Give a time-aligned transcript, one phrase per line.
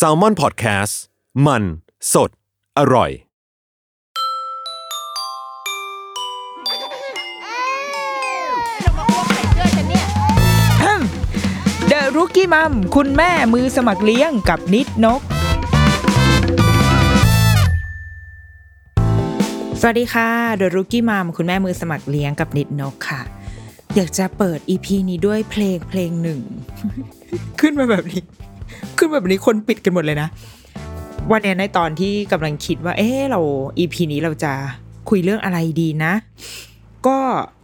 [0.06, 0.94] a l ม o n PODCAST
[1.46, 1.62] มัน
[2.12, 2.30] สด
[2.78, 3.10] อร่อย
[11.88, 15.20] เดอะรุกี้มัมคุณแม่มือสมัครเลี้ยงกับนิดนก
[19.80, 23.22] สวัสดีค่ะเดอะรุกี้มัมคุณแม่มือสมัครเลี้ยงกับนิดนกค่ะ
[23.96, 26.40] อยากจะเปิดอีพีนี้ด้วยเพลงเพลงหนึ่ง
[27.60, 28.22] ขึ้นมาแบบนี้
[28.96, 30.28] ขึ้นแบบนี้คนปิดกันหมดเลยนะ
[31.30, 33.40] วันนี้ในตอนที่กำลังคิดว่า เอ๊เรา
[33.78, 34.52] อีพีนี้เราจะ
[35.10, 36.12] คุยเรื่องอะไรดีนะ
[37.06, 37.18] ก็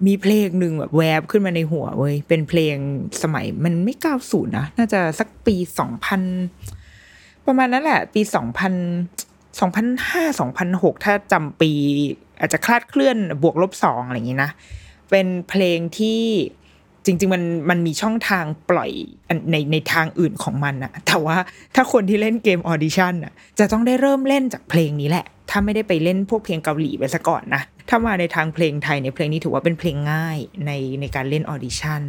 [0.06, 2.77] มีเพลงหนึ่งแบบแวบขึ้นมาในหัวเว้ย เป็นเพลง
[3.22, 6.22] สมัยมันไม่เก้าศูนย์นะ น่าจะสักปีสองพัน
[7.46, 8.74] ประมาณนั้นแหละ ปีสองพัน
[9.60, 11.70] สองพันห้าสองพันหกถ้าจำปี
[12.41, 14.50] อาจจะคลาดเคลื่อนบวกลบสองอะไรอย่างนี้นะ
[15.10, 16.22] เป็นเพลงที่
[17.06, 18.90] จริง ๆ มันมันมีช่องทางปล่อย
[19.50, 21.36] ในในทางอื่นของมันอะแต่ว่า
[21.74, 32.03] ถ้าคนที่เล่นเกม Audition อะจะต้องได้เริ่มเล่นจากเพลงนี้แหละ ถ้าไม่ได้ไปเล่นพวกเพลงเกาหลีไปซะก่อนนะ ถ้ามาในทางเพลงไทยในเพลงนี้ถือว่าเป็นเพลงง่ายในในการเล่น Audition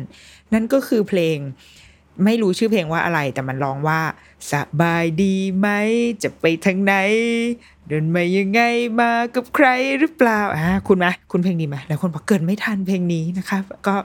[0.53, 1.37] นั่นก็คือเพลง
[2.25, 4.01] ไม่รู้ชื่อเพลงว่าอะไรแต่มันร้องว่า
[4.51, 5.67] สบายดีไหม
[6.23, 6.93] จะไปทางไหน
[7.87, 8.61] เดินมายังไง
[8.99, 9.67] มากับใคร
[9.99, 13.95] หรือเปล่าอ่าคุณไหมคุณเพลงนี้ไหมแล้วคนบอกเกิดไม่ทันเพลงนี้นะคะก็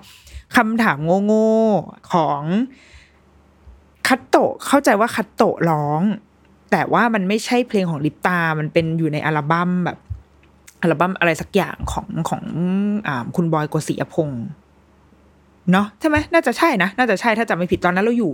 [0.57, 2.43] คำถามโง่ๆของ
[4.09, 6.03] คัตโตะเข้าใจว่าคัตโตะร้อง
[6.71, 9.99] แต่ว่ามันไม่ใช่เพลงของลิปตา มันเป็นอยู่ในอัลบั้มแบบ
[10.83, 12.43] อัลบั้มอะไรสักอย่างของของ
[13.07, 14.45] อคุณบอยกฤษยพงศ์
[15.73, 18.33] เนาะใช่ไหมน่าจะใช่นะ น่าจะใช่ถ้าจำไม่ผิดตอนนั้นเราอยู่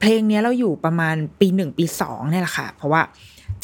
[0.00, 3.02] เพลงนี้เราอยู่ประมาณปีหนึ่งปีสองเนี่ยแหละค่ะ เพราะว่า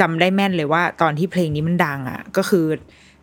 [0.00, 2.64] จำได้แม่นเลยว่า ตอนที่เพลงนี้มันดังอะ ก็คือ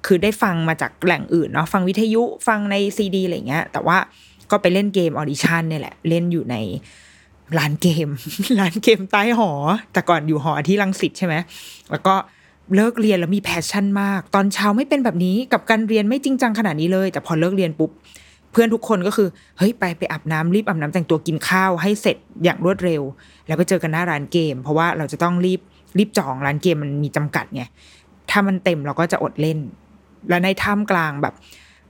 [0.06, 3.98] คือได้ฟังมาจากแหล่งอื่นเนาะฟังวิทยุฟังในซีดีอะไรเงี้ย แต่ว่า
[4.52, 6.56] ก็ไปเล่นเกม Audition เนี่ยแหละ เล่นอยู่ใน
[7.58, 8.08] ร้านเกม
[8.60, 9.52] ร้านเกมใต้หอ
[9.94, 11.36] แต่ก่อนอยู่หอที่รังสิตใช่ไหม
[11.92, 12.16] แล้วก็
[12.76, 17.92] เลิกเรียนแล้วมี passion มาก ตอนเช้าไม่เป็นแบบนี้กับการเรียนไม่จริงจังขนาดนี้เลย แต่พอเลิกเรียนปุ๊บ
[18.52, 19.28] เพื่อนทุกคนก็คือ
[19.58, 23.02] เฮ้ยไปไปอาบน้ำรีบอาบน้ำแต่งตัวกินข้าวให้เสร็จอย่างรวดเร็ว
[23.48, 25.62] แล้วไปเจอกันหน้าร้านเกม เพราะว่าเราจะต้องรีบ
[25.98, 27.64] รีบจองร้านเกมมันมีจำกัดไง
[28.30, 29.60] ถ้ามันเต็มเราก็จะอดเล่น
[30.30, 31.34] แล้วในท่ามกลางแบบ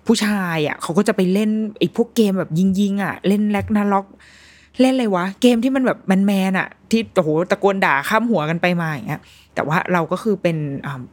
[0.08, 4.08] ผู้ชายอะเขาก็จะไปเล่นไอ้พวกเกมแบบยิงๆอะ เล่น Ragnarok
[4.82, 9.22] เล่นอะไรวะ เกมที่มันแบบแมนๆอะ ที่โอ้โหตะโกนด่าข้ามหัวกันไปมาอย่างเงี้ย
[9.56, 10.58] แต่ว่าเราก็คือเป็น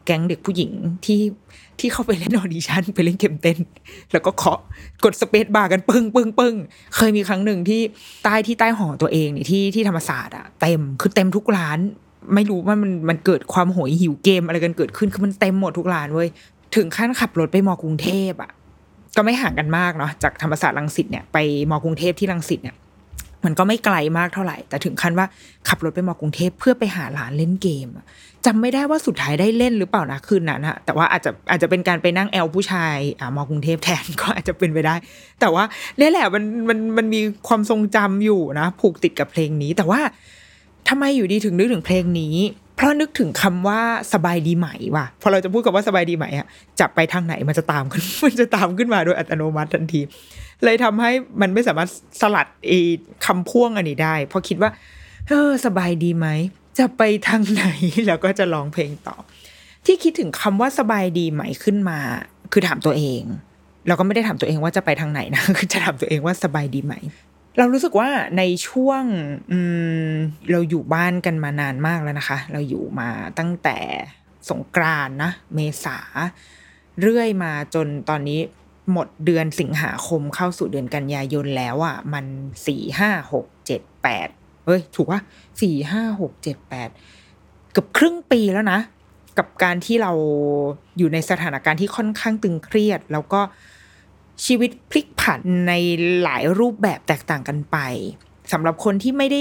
[0.05, 0.71] แก๊งเด็กผู้หญิง
[1.05, 1.21] ที่
[1.79, 3.59] ที่เข้าไปเล่น Audition ไปเล่นเกมเต้น
[4.13, 4.61] แล้วก็เคาะ
[5.05, 6.55] กดสเปซบาร์กันปึ้งปึ้งปึ้ง
[6.97, 7.81] เคยมีครั้งหนึ่งที่
[8.25, 11.79] ใต้ที่ใต้หอตัวเองนี่ที่ที่ธรรมศาสตร์อะเต็มคือเต็มทุกร้าน
[12.35, 16.29] ไม่รู้ว่ามันมันเกิดความโหยหิวเกมอะไรกันเกิดขึ้นคือมันเต็มหมดทุกร้านเว้ย
[16.77, 18.51] ถึงขั้นขับรถไปมอกรุงเทพอะ
[19.17, 21.37] ก็ไม่ห่างกันมากเนาะจากธรรมศาสตร์รังสิตเนี่ยไป
[21.71, 22.77] มอกรุงเทพที่รังสิตเนี่ย
[23.45, 25.27] มันก็ไม่ไกลมากเท่าไหร่ แต่ถึงขั้นว่า
[25.69, 28.07] ขับรถไปมอกรุงเทพเพื่อไปหาร้านเล่นเกมอะ
[28.47, 34.95] จำไม่ได้ว่าสุดท้ายได้เล่นหรือเปล่านะคืนนั้นอะแต่ว่าอาจจะอาจจะเป็นการไปนั่งแอลผู้ชายอ่ามอกรุงเทพแทนก็อาจจะเป็นไปได้
[35.41, 35.65] แต่ว่า
[35.97, 40.01] เนี่ยแหละมันมันมันมีความทรงจำอยู่นะ ผูกติดกับเพลงนี้ แต่ว่า
[40.89, 42.37] ทำไมอยู่ดีถึงนึกถึงเพลงนี้
[42.81, 43.81] เพราะนึกถึงคำว่า
[44.15, 46.47] สบายดีไหมว่ะพอเราจะพูดกับว่าสบายดีไหมอะ
[46.81, 50.01] จับไปทางไหนมันจะตามขึ้นมันจะตามขึ้นมาโดยอัตโนมัติทันที
[50.65, 51.89] เลยทำให้มันไม่สามารถ
[52.21, 52.81] สลัดไอ้
[53.27, 54.71] คำพ่วงอันนี้ได้เพราะคิดว่า
[55.29, 56.29] เออสบายดีไหม
[56.79, 57.65] จะไปทางไหน
[58.07, 59.17] แล้วก็จะร้องเพลงต่อ
[59.87, 61.99] ที่คิดถึงคำว่าสบายดีไหมขึ้นมา
[62.53, 63.23] คือถามตัวเอง
[63.89, 66.95] เราก็ไม่ได้ถามตัวเองว่าจะไปทางไหนนะคือจะถามตัวเองว่าสบายดีไหม
[67.59, 69.03] เรารู้สึกว่าในช่วง
[70.51, 73.79] เราอยู่บ้านกันมานานมากแล้วนะคะ เราอยู่มาตั้งแต่
[74.51, 75.99] สงกรานนะ เมษา
[77.01, 78.41] เรื่อยมาจนตอนนี้
[78.93, 82.27] หมดเดือนสิงหาคมเข้าสู่เดือนกันยายนแล้วอะ มัน
[82.67, 84.29] สี่ห้าหกเจ็ดแปด
[84.67, 85.21] เฮ้ย ถูกว่า
[85.61, 86.89] สี่ห้าหกเจ็ดแปด
[87.73, 88.81] เกือบครึ่งปีแล้วนะ
[89.39, 90.13] กับการที่เรา
[90.99, 93.41] อยู่ในสถานการณ์ที่ค่อนข้างตึงเครียด แล้วก็
[94.47, 95.73] ชีวิตพลิกผันใน
[96.23, 97.79] หลายรูปแบบแตกต่างกันไป
[98.53, 99.41] สำหรับคนที่ไม่ได้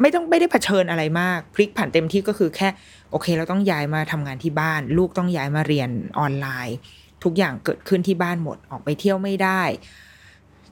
[0.00, 2.68] ไม่ต้องไม่ได้เผชิญอะไรมาก พลิกผันเต็มที่ก็คือแค่
[3.10, 6.76] โอเค เราต้องย้ายมาทำงานที่บ้าน ลูกต้องย้ายมาเรียนออนไลน์
[7.24, 9.62] ทุกอย่างเกิดขึ้นที่บ้านหมดออกไปเที่ยวไม่ได้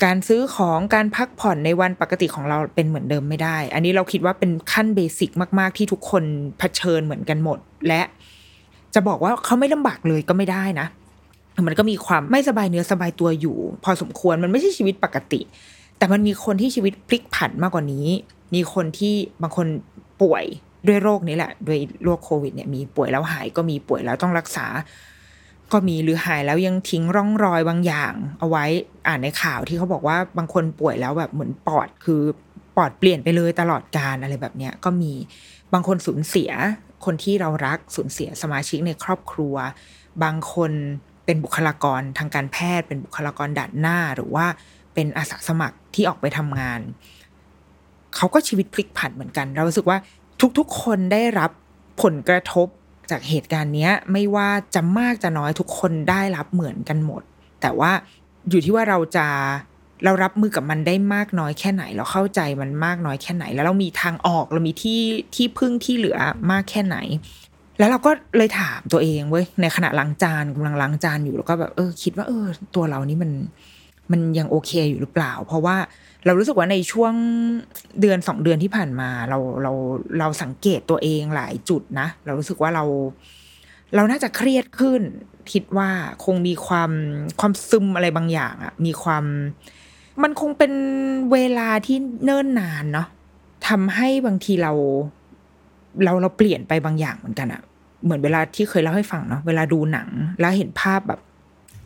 [0.04, 6.24] การซื้อของการพักผ่อนในวันปกติของเราเป็นเหมือนเดิมไม่ได้ อันนี้เราคิดว่าเป็นขั้นเบสิกมากๆ ที่ทุกคน
[6.58, 7.58] เผชิญเหมือนกันหมด
[7.88, 8.02] และ
[8.94, 10.86] จะบอกว่าเขาไม่ลำบากเลยก็ไม่ได้นะ
[11.66, 15.40] มันก็มีความไม่สบายเนื้อสบายตัวอยู่ พอสมควรมันไม่ใช่ชีวิตปกติ
[15.98, 18.06] แต่มันมีคนที่ชีวิตพลิกผันมากกว่านี้
[18.54, 19.66] มีคนที่บางคน
[20.22, 20.44] ป่วย
[20.86, 24.66] ด้วยโรคนี้แหละด้วยโรคโควิดเนี่ยมีป่วยแล้วหายก็มีป่วยแล้วต้องรักษา
[25.72, 28.64] ก็มีหรือหายแล้วยังทิ้งร่องรอยบางอย่าง เอาไว้
[29.06, 32.22] อ่านในข่าวที่เขาบอกว่าบางคนป่วยแล้วแบบเหมือนปอดคือ
[32.76, 35.12] ปอดเปลี่ยนไปเลยตลอดการอะไรแบบเนี้ยก็มี
[35.72, 36.50] บางคนสูญเสีย
[37.04, 39.54] คนที่เรารักสูญเสียสมาชิกในครอบครัว
[40.22, 40.72] บางคน
[41.28, 44.46] เป็นบุคลากรทางการแพทย์ เป็นบุคลากรด่านหน้า หรือว่า
[44.94, 46.80] เป็นอาสาสมัครที่ออกไปทำงาน
[48.16, 49.98] เขาก็ชีวิตพลิกผันเหมือนกัน เรารู้สึกว่า
[50.58, 51.50] ทุกๆ คนได้รับ
[52.02, 52.66] ผลกระทบ
[53.10, 57.22] จากเหตุการณ์นี้ไม่ว่าจะมากจะน้อยทุกคนได้รับเหมือนกันหมด
[57.60, 57.92] แต่ว่า
[58.50, 59.26] อยู่ที่ว่าเราจะ
[60.04, 65.00] เรารับมือกับมันได้มากน้อยแค่ไหน เราเข้าใจมันมากน้อยแค่ไหน แล้วเรามีทางออกเรามีที่
[65.34, 66.18] ที่พึ่งที่เหลือ
[66.50, 66.96] มากแค่ไหน
[67.78, 73.30] แล้วเราก็เลยถามตัวเองเว้ยในขณะล้างจานกำลังล้างจานอยู่แล้วก็แบบเออคิดว่าเออ ตัวเรานี่มัน
[74.12, 75.76] มันยังโอเคอยู่หรือเปล่า เพราะว่า
[76.26, 77.14] เรารู้สึกว่าในช่วง
[78.00, 79.72] เดือนสองเดือนที่ผ่านมา เราเรา
[80.18, 82.84] เราสังเกตตัวเองหลายจุดนะ เรารู้สึกว่าเรา
[83.94, 85.00] เราน่าจะเครียดขึ้น
[85.52, 85.88] คิดว่า
[86.24, 86.90] คงมีความ
[87.40, 89.24] ความซึมอะไรบางอย่างอะมีความ
[90.22, 90.72] มันคงเป็น
[91.32, 93.08] เวลาที่เนิ่นนานเนาะ
[93.68, 94.72] ทำให้บางทีเรา
[96.04, 97.62] เราเราเปลี่ยนไปบางอย่างเหมือนกันอะ
[98.04, 100.08] เหมือนเวลาที่เคยเล่าให้ฟังเนาะเวลาดูหนัง
[100.40, 101.20] แล้วเห็นภาพแบบ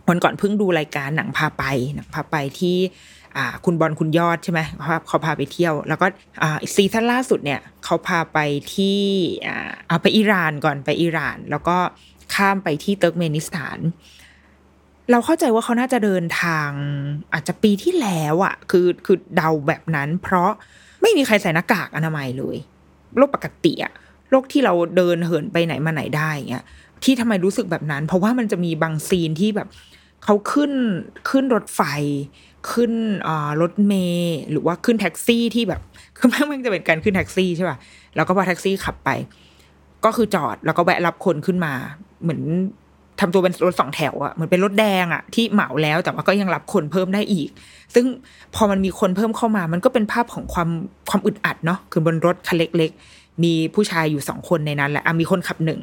[0.08, 1.64] วันก่อนเพิ่งดูรายการหนังพาไป
[1.94, 2.76] หนังพาไปที่
[3.64, 6.06] คุณบอลคุณยอดใช่ไหมเขาเขาพาไปเที่ยว แล้วก็
[6.74, 8.38] ซีซั่นล่าสุดเนี่ยเขาพาไป
[8.74, 8.98] ที่
[9.88, 11.76] เอาไปอิหร่านก่อนไปอิหร่าน แล้วก็
[12.34, 13.78] ข้ามไปที่เติร์กเมนิสถาน
[15.10, 16.70] เราเข้าใจว่าเขาน่าจะเดินทาง
[17.32, 20.50] อาจจะปีที่แล้วอะคือคือเดาแบบนั้น เพราะ
[21.02, 22.56] ไม่มีใครใส่หน้ากากอนามัยเลย
[23.16, 23.92] โรคปกติอะ
[24.32, 26.64] โรคที่เราเดินเหินไปไหนมาไหนได้เงี้ย
[27.04, 29.68] ที่ทำไมรู้สึกแบบนั้น เพราะว่ามันจะมีบางซีนที่แบบ
[30.24, 30.72] เขาขึ้น
[31.30, 31.80] ขึ้นรถไฟ
[32.72, 32.92] ขึ้น
[33.60, 35.80] รถเมย์หรือว่าขึ้นแท็กซี่ที่แบบ
[36.18, 37.78] คือแม่งมันจะเป็นการขึ้นแท็กซี่ใช่ป่ะ
[38.16, 39.10] แล้วก็พอแท็กซี่ขับไป
[40.04, 41.72] ก็คือจอดแล้วก็แวะรับคนขึ้นมา
[42.22, 42.42] เหมือน
[43.20, 47.48] ทำตัวเป็นรถสองแถวอะเหมือนเป็นรถแดงอะที่เหมาแล้วแต่ว่าก็ยังรับคนเพิ่มได้อีก
[47.94, 48.06] ซึ่ง
[48.54, 50.68] พอมันมีคนเพิ่มเข้ามา มันก็เป็นภาพของความ
[51.10, 52.92] ความอึดอัดเนาะคือบนรถคันเล็ก
[53.44, 55.80] มีผู้ชายอยู่สองคนในนั้นแหละมีคนขับหนึ่ง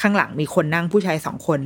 [0.00, 1.60] ข้างหลังมีคนนั่งผู้ชายสองคน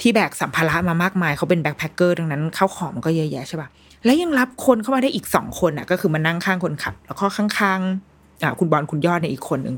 [0.00, 3.68] ที่แบกสัมภาระมามากมายเขาเป็นแบ็คแพคเกอร์ดังนั้นเข้าของมันก็เยอะแยะใช่ปะ
[4.04, 9.76] แล้วยังรับคนเข้ามาได้อีกสองคนอะ ก็คือมานั่งข้างคนขับ แล้วก็ข้างๆอ่าคุณบอลคุณยอดในอีกคนหนึ่ง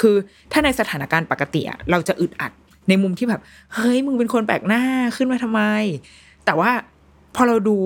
[0.00, 0.16] คือ
[0.52, 2.52] ถ้าในสถานการณ์ปกติอะเราจะอึดอัด
[2.88, 3.40] ในมุมที่แบบ
[3.74, 4.82] เฮ้ยมึงเป็นคนแปลกหน้า
[5.16, 5.60] ขึ้นมาทำไม
[6.44, 6.70] แต่ว่า
[7.34, 7.76] พอเราดู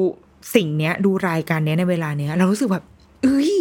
[0.54, 2.84] สิ่งเนี้ย ดูรายการเนี้ยในเวลาเนี้ย เรารู้สึกแบบ
[3.22, 3.52] เอ้ย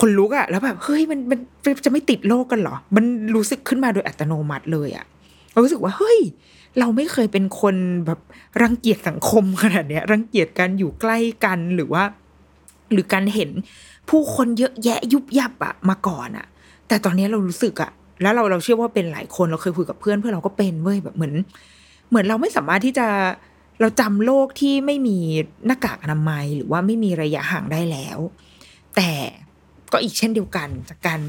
[0.00, 1.38] คนลุกอะแล้วแบบเฮ้ยมันมัน
[1.84, 3.04] จะไม่ติดโรคกันเหรอ มัน
[3.34, 5.06] รู้สึกขึ้นมาโดยอัตโนมัติเลยอะ
[5.52, 6.18] เรารู้สึกว่าเฮ้ย
[6.78, 8.20] เราไม่เคยเป็นคนแบบ
[8.62, 12.02] รังเกียจสังคมขนาดเนี้ย รังเกียจการอยู่ใกล้กันหรือว่า
[12.92, 13.50] หรือการเห็น
[14.10, 16.46] ผู้คนเยอะแยะยุบยับอะมาก่อนอะ
[16.88, 17.90] แต่ตอนนี้เรารู้สึกอะ
[18.22, 21.34] แล้วเราเราเชื่อว่าเป็นหลายคนเราเคยคุยกับเพื่อนเพื่อนเราก็เป็นเว้ยแบบเหมือน
[22.08, 23.06] เหมือนเราไม่สามารถที่จะ
[23.80, 25.18] เราจำโลกที่ไม่มี
[25.66, 28.18] หน้ากากอนามัยหรือว่าไม่มีระยะห่างได้แล้ว
[28.96, 29.10] แต่
[29.92, 31.20] ก็อีกเช่นเดียวกันจากการ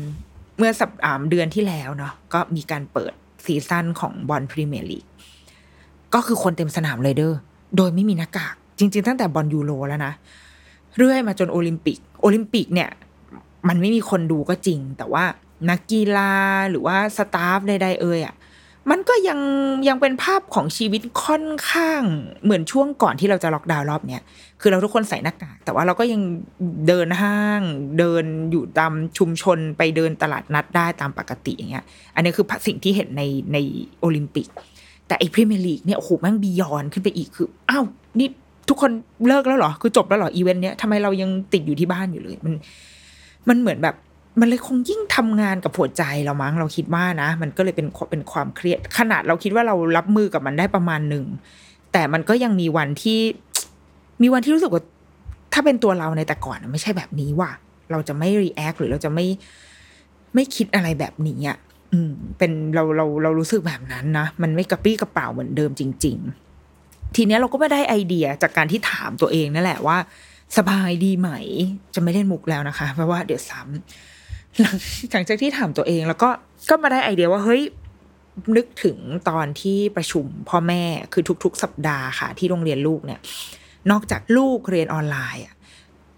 [0.58, 3.14] เมื่อสัปดาห์เดือนที่แล้วเนาะก็มีการเปิด
[3.46, 5.06] season ของบอลพรีเมียร์ลีก
[6.14, 7.34] ก็คือคนเต็มสนามเลยเด้อ
[7.78, 10.14] โดยไม่มีหน้ากาก จริง ๆ ตั้งแต่บอลยูโรแล้วนะ
[10.98, 12.90] เรื่อยมาจนโอลิมปิก โอลิมปิกเนี่ย
[13.68, 15.24] มันไม่มีคนดูก็จริง แต่ว่า
[15.70, 16.34] นักกีฬา
[16.70, 18.36] หรือว่า staff ใดๆเอยอะ
[18.92, 19.40] มันก็ยัง
[19.88, 22.02] ยังเป็นภาพของชีวิตค่อนข้าง
[22.44, 24.22] เหมือนช่วงก่อนที่เราจะล็อกดาวน์รอบเนี้ย
[24.62, 26.22] คือเราทุกคนใส่หน้ากากแต่ว่าเราก็ยัง
[26.88, 27.62] เดินห้าง
[28.00, 31.86] เดินอยู่ตามชุมชนไปเดินตลาดนัดได้ตามปกติอย่างเงี้ย
[32.16, 33.24] อันนี้คือสิ่งที่เห็นใน
[33.54, 33.58] ใน
[34.00, 34.48] โอลิมปิก
[35.08, 37.84] แต่ไอพรีเมียร์ลีกเนี่ยโอ้โหแม่งบียอนขึ้นไปอีกคืออ้าว
[38.20, 38.28] นี่
[38.70, 38.92] ทุกคน
[39.28, 42.54] เลิกแล้วเหรอคือจบแล้วเหรออีเวนต์เนี้ยทำไมเรายังติดอยู่ที่บ้านอยู่เลยมัน
[43.50, 43.96] มันเหมือนแบบ
[44.40, 51.26] มันเลยคงยิ่งทำงานกับหัวใจเรามั้งเราคิดว่านะ มันก็เลยเป็นเป็นความเครียด ขนาดเราคิดว่าเรารับมือกับมันได้ประมาณหนึ่ง
[51.92, 53.20] แต่มันก็ยังมีวันที่
[54.22, 54.84] มีวันที่รู้สึกว่า
[55.54, 57.52] ถ้าเป็นตัวเราในแต่ก่อนไม่ใช่แบบนี้ว่ะ
[57.92, 59.26] เราจะไม่รีแอคหรือเราจะไม่
[60.36, 61.58] ไม่คิดอะไรแบบนี้อะ
[61.94, 66.18] อืม เป็นเราเราเรารู้สึกแบบนั้นนะ มันไม่กระปี้กระเป๋าเหมือนเดิมจริง
[66.68, 69.98] ๆ ทีเนี้ยเราก็ไม่ได้ไอเดียจากการที่ถามตัวเองนั่นแหละว่า
[70.58, 71.30] สบายดีไหม
[71.96, 74.19] จะไม่เล่นมุกแล้วนะคะ เพราะว่าเดี๋ยวซ้ำ
[75.12, 76.30] หลังจากที่ถามตัวเองแล้วก็
[76.70, 77.64] ก็มาได้ไอเดียว่าเฮ้ย
[78.58, 78.98] นึกถึง
[79.30, 83.20] ตอนที่ประชุมพ่อแม่คือทุก ๆ สัปดาห์ค่ะ ที่โรงเรียนลูกเนี่ย
[83.92, 85.56] นอกจากลูกเรียนออนไลน์อะ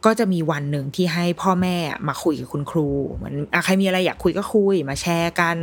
[0.06, 1.76] ก็จะมีวันหนึ่งที่ให้พ่อแม่
[2.08, 3.36] มาคุยกับคุณครูเหมือน
[3.66, 5.58] ใครมีอะไรอยากคุยก็คุย มาแชร์กัน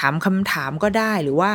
[0.00, 1.50] ถามคำถามก็ได้หรือว่า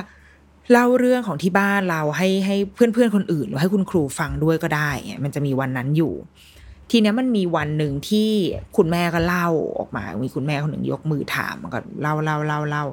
[0.71, 4.91] เล่าเรื่องของที่บ้านเราให้ให้เพื่อนๆคนอื่น หรือให้คุณครูฟังด้วยก็ได้
[5.23, 6.13] มันจะมีวันนั้นอยู่
[6.91, 8.29] ทีนี้มันมีวันหนึ่งที่
[8.77, 12.83] คุณแม่ก็เล่าออกมา มีคุณแม่คนหนึ่งยกมือถามมันก็เล่าเล่าเล่าเล่า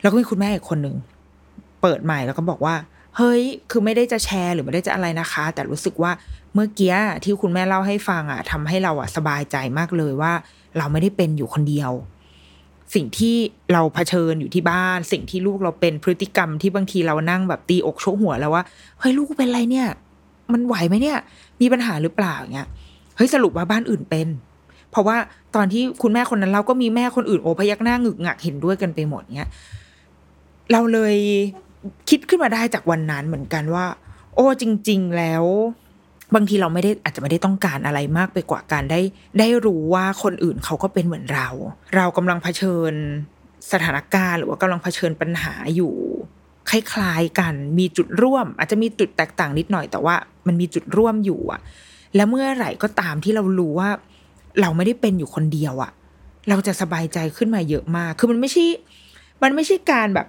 [0.00, 0.96] แล้วก็มีคุณแม่อีกคนหนึ่ง
[1.82, 2.74] เปิดใหม่แล้วก็บอกว่า
[3.16, 6.12] เฮ้ย คือไม่ได้จะแชร์หรือไม่ได้จะอะไรนะคะ แต่รู้สึกว่า
[6.54, 10.32] เมื่อกี้ที่คุณแม่เล่าให้ฟังอะทำให้เราอะสบายใจมากเลยว่า
[10.78, 11.92] เราไม่ได้เป็นอยู่คนเดียว
[12.94, 13.36] สิ่งที่
[13.72, 18.62] เราเผชิญอยู่ที่บ้าน สิ่งที่ลูกเราเป็นพฤติกรรมที่บางทีเรานั่งแบบตีอกโชกหัวแล้วว่า
[18.98, 19.88] เฮ้ยลูกเป็นอะไรเนี่ย
[20.52, 21.18] มันไหวไหมเนี่ย
[21.60, 22.68] มีปัญหาหรือเปล่าเงี้ย
[23.16, 24.28] เฮ้ยสรุปว่าบ้านอื่นเป็น
[24.90, 25.16] เพราะว่า
[25.54, 29.50] ตอนที่คุณแม่คนนั้นเราก็มีแม่คนอื่นโอพยักหน้าหงึกงักเห็นด้วยกันไปหมดเงี้ย
[30.72, 31.16] เราเลย
[32.10, 33.86] คิดขึ้นมาได้จากวันนั้นเหมือนกันว่า
[34.34, 35.44] โอ้จริง ๆ แล้ว
[36.34, 39.00] บางทีเราไม่ได้อาจจะไม่ได้ต้องการอะไรมากไปกว่าการได้
[39.38, 41.48] ได้รู้ว่าคนอื่นเขาก็เป็นเหมือนเรา
[41.96, 42.92] เรากำลังเผชิญ
[43.72, 45.94] สถานการณ์ หรือว่ากำลังเผชิญปัญหาอยู่
[46.70, 50.14] คล้ายๆกันมีจุดร่วม อาจจะมีจุดแตกต่างนิดหน่อยแต่ว่า
[50.46, 51.60] มันมีจุดร่วมอยู่อะ
[52.16, 53.88] และเมื่อไหร่ก็ตามที่เรารู้ว่า
[54.60, 55.92] เราไม่ได้เป็นอยู่คนเดียวอะ
[56.48, 58.64] เราจะสบายใจขึ้นมาเยอะมาก คือมันไม่ใช่
[59.42, 60.26] มันไม่ใช่การแบบ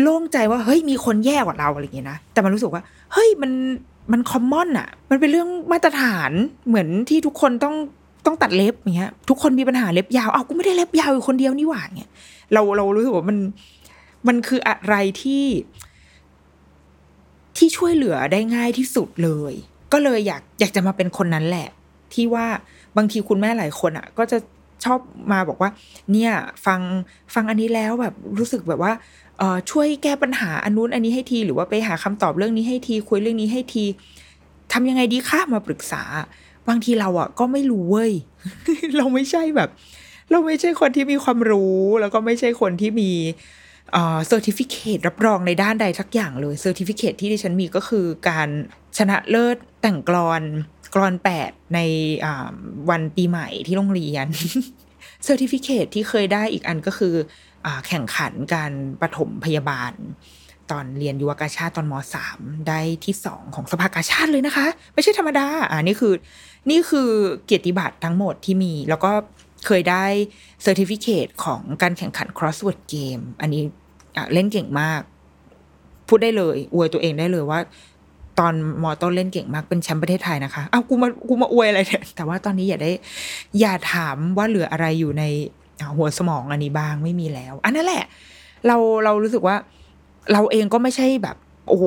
[0.00, 3.52] โล่งใจว่าเฮ้ยมีคนแย่กว่าเราอะไรอย่างเงี้ยนะ แต่มันรู้สึกว่า เฮ้ยมัน
[4.12, 6.30] มันคอมมอนอะมันเป็นเรื่องมาตรฐาน
[6.68, 7.74] เหมือนที่ทุกคนต้อง
[8.26, 12.10] ต้องตัดเล็บอย่างเงี้ย ทุกคนมีปัญหาเล็บยาวเอากูไม่ได้เล็บยาวอยู่คนเดียวนี่หว่าเงี้ย
[12.52, 13.38] เราเรารู้สึกว่ามัน
[14.28, 15.44] มันคืออะไรที่
[17.56, 19.54] ที่ช่วยเหลือได้ง่ายที่สุดเลย
[19.92, 21.68] ก็เลยอยากอยากจะมาเป็นคนนั้นแหละ
[22.14, 22.46] ที่ว่า
[22.96, 24.38] บางทีคุณแม่หลายคนอะ ก็จะ
[24.84, 24.98] ชอบ
[25.32, 25.70] มาบอกว่า
[26.12, 26.32] เนี่ย
[26.66, 26.80] ฟัง
[27.34, 28.92] ฟังอันนี้แล้วแบบรู้สึกแบบว่า
[29.38, 33.84] เออช่วยแก้ปัญหาอันนู้นอันนี้ให้ที หรือว่าไปหาคำตอบเรื่องนี้ให้ที คุยเรื่องนี้ให้ที
[34.72, 36.02] ทำยังไงดีคะมาปรึกษา
[36.68, 38.12] บางทีเราอะ ก็ไม่รู้เว้ย
[38.96, 39.68] เราไม่ใช่แบบ
[40.30, 43.10] เราไม่ใช่คนที่มีความรู้ แล้วก็ไม่ใช่คนที่มี
[43.94, 48.48] certificate รับรองในด้านใดสักอย่างเลย certificate ที่ดิฉันมีก็คือการ
[48.98, 50.42] ชนะเลิศแต่งกลอน
[50.94, 51.78] กลอนแปดใน
[52.90, 54.26] วันปีใหม่ที่โรงเรียน
[55.24, 57.14] certificate ที่เคยได้อีกอันก็คือ
[57.66, 59.92] อแข่งขันการปฐมพยาบาล
[60.70, 66.14] ตอนเรียนยุวกาชาติตอนมสามได้ที่สองของสภากาชาติเลยนะคะ ไม่ใช่ธรรมดาอ่านี่คือ
[66.70, 67.10] นี่คือ
[67.44, 69.12] เกียรติบัตรทั้งหมดที่มี แล้วก็
[69.66, 70.04] เคยได้
[70.62, 73.62] เซอร์ติฟิเคตของการแข่งขัน crossword game อันนี้
[74.32, 75.00] เล่นเก่งมาก
[76.08, 77.60] พูดได้เลย อวยตัวเองได้เลยว่า
[78.38, 82.92] ตอนมอต้นเล่นเก่งมากเป็นแชมป์ประเทศไทยนะคะเอากูมากูมาอวยอะไรเนี่ยแต่ว่าตอนนี้อย่าได้
[83.60, 85.24] อย่าถามว่าเหลืออะไรอยู่ใน
[85.96, 88.04] หัวสมองอันนี้บ้างไม่มีแล้ว อันนั้นแหละ
[88.66, 89.56] เราเรารู้สึกว่า
[90.32, 91.36] เราเองก็ไม่ใช่แบบ
[91.68, 91.84] โอ้โห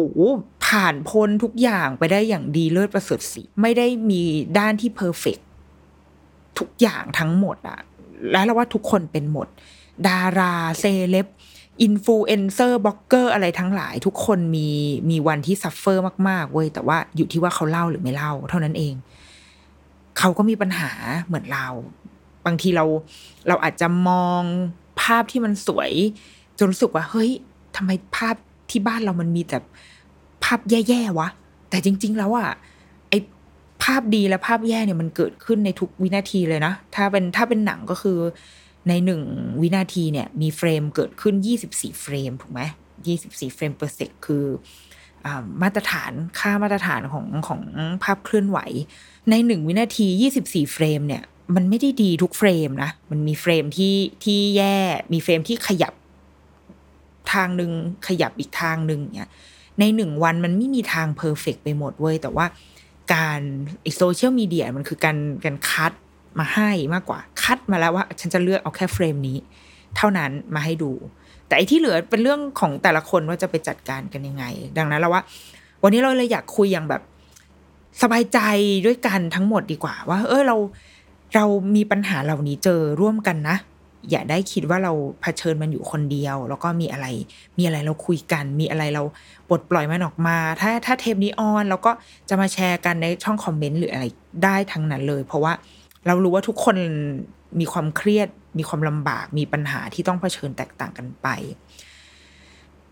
[0.65, 4.21] ผ่านพ้นทุกอย่างไปได้อย่างดีเลิศประเสริฐสีไม่ได้มี
[4.57, 5.37] ด้านที่ perfect
[6.59, 7.79] ทุกอย่างทั้งหมดอะ
[8.31, 9.47] แล้วเราว่าทุกคนเป็นหมด
[10.07, 14.69] ดารา celeb influencer blogger อะไรทั้งหลาย ทุกคนมี
[15.09, 18.93] มีวันที่ suffer มากๆเว้ยแต่ว่าอยู่ที่ว่าเขาเล่าหรือไม่เล่า เท่านั้นเอง
[20.19, 20.91] เขาก็มีปัญหา
[21.25, 21.67] เหมือนเรา
[22.45, 22.85] บางทีเรา
[23.47, 24.41] เราอาจจะมอง
[25.01, 25.91] ภาพที่มันสวย
[26.57, 27.31] จนรู้สึกว่า เฮ้ย
[27.75, 28.35] ทำไมภาพ
[28.69, 29.57] ที่บ้านเรามันมีแต่
[30.43, 31.27] ภาพแย่ๆวะ
[31.69, 32.49] แต่จริง ๆ แล้วอะ
[33.09, 33.13] ไอ
[33.83, 38.19] ภาพดีและภาพแย่เนี่ยมันเกิดขึ้นในทุกวินาทีเลยนะ ถ้าเป็นถ้าเป็นหนังก็คือ
[38.89, 39.21] ในหนึ่ง
[39.61, 41.35] วินาทีเนี่ยมี frame เกิดขึ้น
[41.67, 42.61] 24 frame ถูกไหม
[43.09, 44.45] 24 frame per sec คือ
[45.25, 45.27] อ
[45.61, 47.61] มาตรฐานค่ามาตรฐานของของ
[48.03, 48.59] ภาพเคลื่อนไหว
[49.29, 50.07] ในหนึ่งวินาที
[50.41, 51.23] 24 frame เนี่ย
[51.55, 54.77] มันไม่ได้ดีทุก frame นะ มันมี frame ที่ที่แย่
[55.13, 55.93] มี frame ที่ขยับ
[57.33, 57.71] ทางหนึ่ง
[58.07, 59.29] ขยับอีกทางหนึ่งเนี่ย
[59.79, 62.45] ในหนึ่งวันมันไม่มีทาง perfect ไปหมดเว้ยแต่ว่า
[63.13, 63.41] การ
[63.97, 65.93] โซเชียลมีเดียมันคือการการคัด
[66.39, 69.37] มาให้มากกว่า คัดมาแล้วว่า ฉันจะเลือกเอาแค่ frame นี้
[69.97, 70.91] เท่านั้นมาให้ดู
[71.47, 74.45] แต่อีที่เหลือเป็นเรื่องของแต่ละคนว่าจะไปจัดการกันยังไง
[74.77, 75.21] ดังนั้นเราว่า
[75.83, 77.01] วันนี้เราเลยอยากคุยอย่างแบบ
[78.01, 78.39] สบายใจ
[78.85, 80.55] ด้วยกันทั้งหมดดีกว่า ว่า เออเรา
[81.35, 83.57] เรามีปัญหาเหล่านี้เจอร่วมกันนะ
[84.11, 87.07] อย่าได้คิดว่าเราเผชิญมันอยู่คนเดียว แล้วก็มีอะไร
[87.57, 89.03] มีอะไรเราคุยกัน มีอะไรเรา
[89.49, 91.91] ปลดปล่อยมันออกมา ถ้าถ้าเทปนี้ออนเราก็
[92.29, 94.05] จะมาแชร์กันในช่องคอมเมนต์หรืออะไร
[94.43, 95.53] ได้ทั้งนั้นเลย เพราะว่า
[96.07, 96.77] เรารู้ว่าทุกคน
[97.59, 101.27] มีความเครียด มีความลำบาก มีปัญหาที่ต้องเผชิญแตกต่างกันไป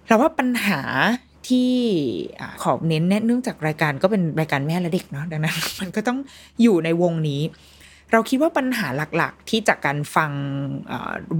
[0.08, 0.82] เราว่าปัญหา
[1.48, 1.74] ที่
[2.64, 6.20] ขอเน้นเนื่องจากรายการก็เป็นรายการแม่และเด็กเนาะดังนั้น มันก็ต้อง
[6.62, 7.42] อยู่ในวงนี้
[8.12, 8.88] เราคิดว่าปัญหา
[9.18, 10.32] หลักๆ ที่จากการฟัง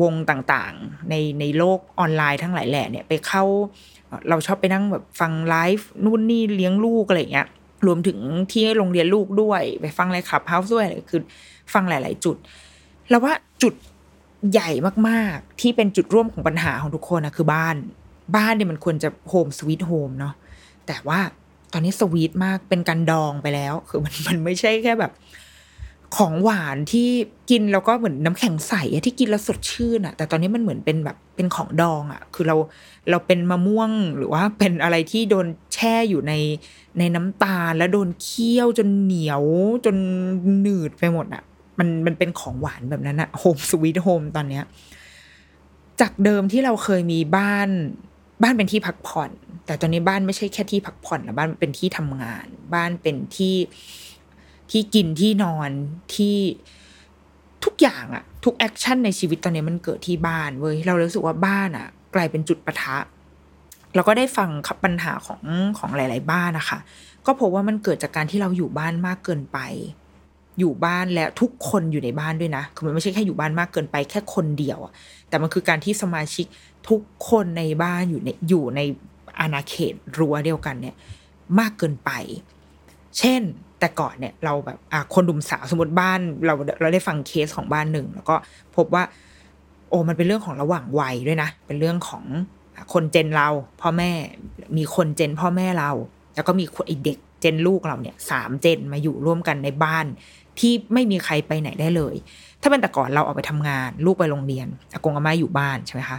[0.02, 3.44] วงต่างๆ ในในโลกออนไลน์ทั้งหลายแหล่เนี่ยไปเข้า
[4.30, 7.48] เราชอบไปนั่งแบบฟังไลฟ์นู่นนี่เลี้ยงลูกอะไรเงี้ย
[7.88, 8.18] รวมถึง
[8.52, 11.22] ที่โรงเรียนลูกด้วย ไปฟังอะไรขับเฮาส์ด้วยคือ
[11.74, 12.38] ฟังหลาย ๆ จุด
[13.10, 13.74] แล้วว่าจุด
[14.52, 14.70] ใหญ่
[15.08, 17.76] มาก ๆ ที่เป็นจุดร่วมของปัญหาของทุกคนนะคือบ้าน
[18.36, 20.34] บ้านเนี่ยมันควรจะโฮมสวีทโฮมเนาะ
[20.88, 21.20] แต่ว่า
[21.74, 25.12] ตอนนี้สวีทมากเป็นการดองไปแล้ว คือมันมันไม่ใช่แค่แบบ
[26.18, 27.10] ของหวานที่
[27.50, 28.74] กินแล้วก็เหมือนน้ำแข็งใส
[29.06, 32.56] ที่กินแล้วสดชื่นอะแต่ตอนนี้มันเหมือนเป็นแบบเป็นของดองอะคือเรา
[33.10, 36.34] เราเป็นมะม่วงหรือว่าเป็นอะไรที่โดนแช่อยู่ใน
[37.00, 39.44] ในน้ำตาลแล้วโดนเคี่ยวจนเหนียว
[39.86, 39.96] จน
[40.62, 41.44] หนืดไปหมดอะ
[41.82, 44.64] มันมันเป็นของหวานแบบนั้นอะ home sweet home ตอนเนี้ย
[46.02, 47.70] จากเดิมที่เราเคยมีบ้าน
[48.44, 49.32] บ้านเป็นที่พักผ่อน
[49.66, 53.56] แต่ตอนนี้บ้านไม่ใช่แค่ที่พักผ่อนแล้วบ้านเป็นที่ทำงาน บ้านเป็นที่
[54.72, 55.70] ที่กินที่นอน
[56.16, 56.38] ที่
[57.64, 62.98] ทุกอย่างอะทุก action ในชีวิตตอนนี้มันเกิดที่บ้านเว้ยเรารู้สึกว่าบ้านอะกลายเป็นจุดปะทะ
[63.96, 64.50] เราก็ได้ฟัง
[64.84, 65.42] ปัญหาของ
[65.78, 66.80] ของหลาย ๆ บ้านนะคะ
[67.26, 69.60] ก็พบว่ามันเกิดจากการที่เราอยู่บ้านมากเกินไป
[70.62, 74.94] อยู่บ้านแล้วทุกคนอยู่ในบ้านด้วยนะ คือมันไม่ใช่แค่อยู่บ้านมากเกินไปแค่คนเดียวอะ
[75.30, 76.46] แต่มันคือการที่สมาชิก
[76.90, 78.80] ทุกคนในบ้านอยู่ในอยู่ใน
[79.40, 80.96] อาณาเขตรั้วเดียวกันเนี่ย
[81.60, 82.12] มากเกินไป
[83.18, 83.42] เช่น
[83.80, 88.36] แต่ก่อนเนี่ยเราแบบอะคนดุมสาวสมมติบ้าน เราเราได้ฟังเคสของบ้านหนึ่งแล้วก็
[88.76, 89.04] พบว่า
[89.90, 92.24] โอ้มันเป็นเรื่องของระหว่างวัยด้วยนะ เป็นเรื่องของ
[92.94, 93.48] คนเจนเรา
[93.82, 94.12] พ่อแม่
[94.78, 95.92] มีคนเจนพ่อแม่เรา
[96.36, 100.06] แล้วก็มีไอเด็กเจนลูกเราเนี่ยสามเจนมาอยู่ร่วมกันในบ้าน
[100.60, 102.16] ที่ไม่มีใครไปไหนได้เลย
[102.62, 106.18] ถ้าเป็นแต่ก่อนเราออกไปทำงาน ลูกไปโรงเรียนอากงอาม่าอยู่บ้านใช่ไหมคะ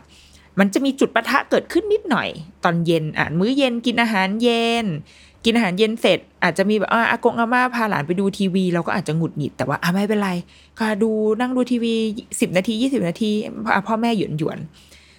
[0.59, 2.29] มันจะมีจุดปะทะเกิดขึ้นนิดหน่อย
[2.65, 4.87] ตอนเย็นอ่านมื้อเย็นกินอาหารเย็น
[5.45, 10.31] กินอาหารเย็นเสร็จ อาจจะมีแบบอากงอาม่าพาหลานไปดูทีวี เราก็อาจจะหงุดหงิดแต่ว่าอะไม่เป็นไร
[10.79, 11.11] ก็ดู
[11.41, 11.95] นั่งดูทีวี
[12.41, 13.31] สิบนาทียี่สิบนาที
[13.87, 14.59] พ่อแม่หยวนหยวน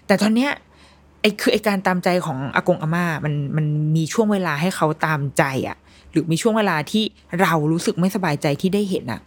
[0.07, 0.51] แต่ตอนเนี้ย
[1.21, 3.65] ไอ้คือไอ้การตามใจของอากงอาม่ามันมัน
[3.95, 5.77] มีช่วงเวลาให้เขาตามใจอะ
[6.13, 7.03] หรือมีช่วงเวลาที่
[7.41, 9.21] เรารู้สึกไม่สบายใจที่ได้เห็นอะ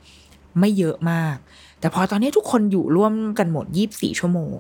[0.61, 1.37] ไม่เยอะมาก
[1.81, 4.59] แต่พอตอนนี้ทุกคนอยู่ร่วมกันหมดยี่บสี่ชั่วโมง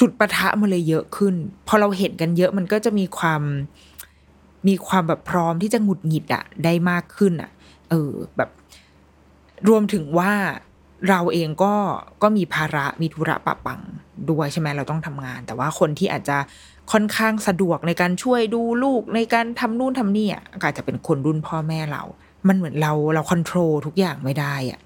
[0.00, 1.34] จุดประทะมันเลยเยอะขึ้น
[1.68, 3.42] พอเราเห็นกันเยอะมันก็จะมีความ
[4.68, 7.50] มีความแบบพร้อมที่จะหงุดหงิดอะได้มากขึ้นอะ
[7.90, 8.50] เออแบบ
[9.68, 10.32] รวมถึงว่า
[11.08, 11.74] เราเองก็
[12.22, 13.80] ก็มีภาระมีธุระปะปัง
[14.30, 16.38] ด้วยใช่ไหมเราต้องทำงาน แต่ว่าคนที่อาจจะ
[16.92, 22.02] ค่อนข้างสะดวกในการช่วยดูลูกในการทำนู่นทำนี่อะอาจจะเป็นคนรุ่นพ่อแม่เรา
[22.48, 24.80] มันเหมือนเราเราควบคุมทุกอย่างไม่ได้อะ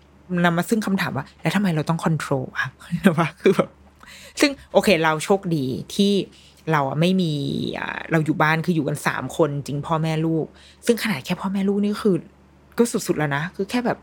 [0.45, 2.67] นำมาซึ่งคำถามว่า แล้วทำไมเราต้องควบคุมอะ
[3.19, 3.69] ว่าคือแบบ
[4.41, 6.13] ซึ่งโอเคเราโชคดีที่
[6.73, 7.33] เราอะไม่มี
[8.11, 10.47] เราอยู่บ้านคืออยู่กันสามคนจริงพ่อแม่ลูก
[10.87, 12.17] ซึ่งขนาดแค่พ่อแม่ลูกนี่คือ
[12.79, 13.99] ก็สุดๆแล้วนะ คือแค่แบบ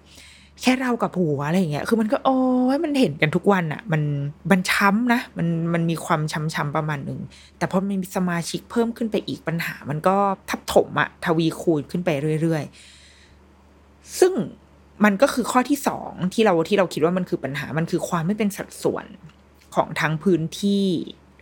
[0.62, 2.38] แค่เรากับผัวอะไรอย่างเงี้ย คือมันก็โอ้
[2.76, 4.02] ยมันเห็นกันทุกวันอะมัน
[4.52, 7.20] มันช้ำนะ มันมันมีความช้ำๆประมาณหนึ่ง
[7.58, 10.16] แต่พอมันมีสมาชิกเพิ่มขึ้นไปอีกปัญหา มันก็
[10.50, 12.10] ทับถมอะทวีคูณขึ้นไป
[12.42, 14.34] เรื่อยๆ ซึ่ง
[15.04, 19.06] มันก็คือข้อที่สองที่เราที่เราคิดว่ามันคือปัญหา มันคือความไม่เป็นสัดส่วน
[19.76, 20.86] ของทั้งพื้นที่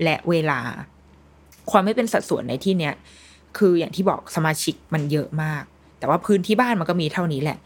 [0.03, 0.59] และเวลา
[1.71, 2.93] ความไม่เป็นสัดส่วนในที่เนี้ย
[3.57, 5.63] คืออย่างที่บอกสมาชิกมันเยอะมาก
[5.99, 7.57] แต่ว่าพื้นที่บ้านมันก็มีเท่านี้แหละ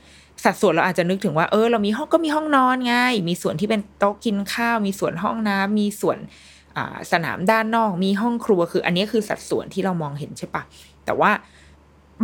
[0.43, 2.95] สัดส่วนเราอาจจะนึกถึงว่าเออเรามีห้องก็มีห้องนอนไง
[3.29, 6.17] มีส่วนที่เป็นโต๊ะกินข้าว มีส่วนห้องน้ำมีส่วน
[7.11, 10.63] สนามด้านนอก มีห้องครัวคือ อันนี้คือสัดส่วนที่เรามองเห็นใช่ปะ
[11.05, 11.31] แต่ว่า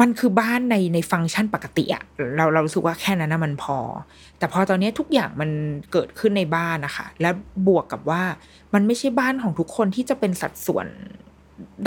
[0.01, 2.03] มันคือบ้านในในฟังก์ชันปกติอะ
[2.37, 3.77] เราเรารู้สึกว่าแค่นั้นนะมันพอ
[4.37, 5.49] แต่พอตอนนี้ทุกอย่างมัน
[5.91, 7.29] เกิดขึ้นในบ้านนะคะและ
[7.67, 8.23] บวกกับว่า
[8.73, 10.87] มันไม่ใช่บ้านของทุกคนที่จะเป็นสัดส่วน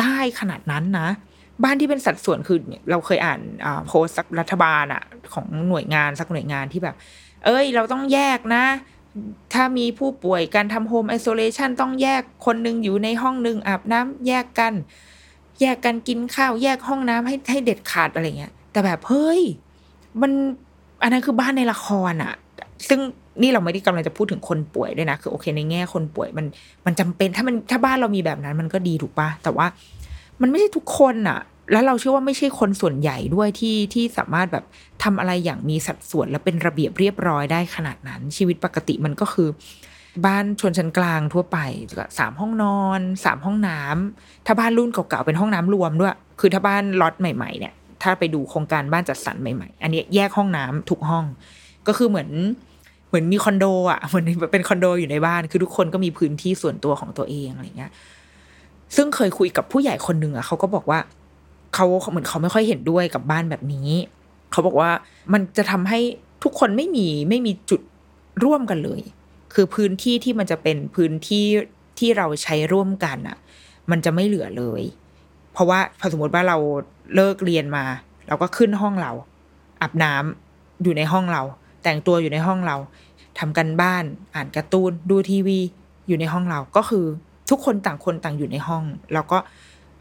[0.00, 1.08] ได้ขนาดนั้นนะ
[1.62, 2.58] บ้านที่เป็นสัดส่วนคือ
[2.90, 3.40] เราเคยอ่าน
[3.88, 5.02] โพสต์รัฐบาลอะ
[5.34, 6.96] ของหน่วยงานสักหน่วยงานที่แบบ
[7.44, 8.64] เอ้ย เราต้องแยกนะ
[9.52, 14.74] ถ้ามีผู้ป่วยการทำโฮมไอโซเลชันต้องแยกคนนึงอยู่ในห้องหนึ่งอาบน้ำแยกกัน
[15.60, 19.42] แยกกันกินข้าว แยกห้องน้ำให้ให้เด็ดขาดอะไรเงี้ย แต่แบบเฮ้ย
[20.22, 20.32] มัน
[21.02, 22.34] อันนั้นคือบ้านในละครอะ
[22.88, 23.00] ซึ่ง
[23.42, 26.46] นี่เราไม่ได้กำลังจะพูดถึงคนป่วยด้วยนะ คือโอเคในแง่คนป่วยมัน
[26.86, 29.66] มันจำเป็นถ้ามันถ้าบ้านเรามีแบบนั้นมันก็ดีถูกปะแต่ว่า
[30.42, 31.40] มันไม่ใช่ทุกคนอะ
[31.72, 34.64] แล้วเราเชื่อว่าไม่ใช่คนส่วนใหญ่ด้วยที่ที่สามารถแบบ
[35.02, 39.48] ทำอะไรอย่างมีสัดส่วนและเป็นระเบียบเรียบร้อยได้ขนาดนั้น ชีวิตปกติมันก็คือ
[40.26, 41.58] บ้านชนชั้นกลางทั่วไป
[42.18, 51.24] สามห้องนอนสามห้องน้ำถ้าบ้านรุ่นเก่าๆเป็นห้องน้ำรวมด้วย คือถ้าบ้านล็อตใหม่ๆเนี่ยถ้าไปดูโครงการบ้านจัดสรรใหม่ๆ อันนี้แยกห้องน้ำทุกห้อง
[51.86, 52.30] ก็คือเหมือน
[53.08, 57.90] เหมือนมีคอนโดอะเหมือนเป็นคอนโดอยู่ในบ้าน คือทุกคนก็มีพื้นที่ส่วนตัวของตัวเองอะไรเงี้ย
[58.96, 60.98] ซึ่งเคยคุยกับผู้ใหญ่คนหนึ่งอะเขาก็บอกว่า
[61.74, 63.88] เขาเหมือนเขาไม่ค่อยเห็นด้วยกับบ้านแบบนี้
[64.52, 64.90] เขาบอกว่า
[65.32, 66.00] มันจะทำให้
[66.44, 67.80] ทุกคนไม่มีไม่มีจุด
[68.44, 69.00] ร่วมกันเลย
[69.54, 71.46] คือพื้นที่ที่มันจะเป็นพื้นที่
[71.98, 73.36] ที่เราใช้ร่วมกันอะ
[73.90, 74.82] มันจะไม่เหลือเลย
[75.52, 76.56] เพราะว่าพอสมมติว่าเรา
[77.14, 77.84] เลิกเรียนมา
[78.28, 79.12] เราก็ขึ้นห้องเรา
[79.82, 81.42] อาบน้ำอยู่ในห้องเรา
[81.82, 82.76] แต่งตัวอยู่ในห้องเรา
[83.38, 84.04] ทำกันบ้าน
[84.34, 85.58] อ่านการ์ตูนดูทีวี
[86.06, 87.06] อยู่ในห้องเราก็คือ
[87.50, 89.38] ทุกคนต่างคนต่างอยู่ในห้อง แล้วก็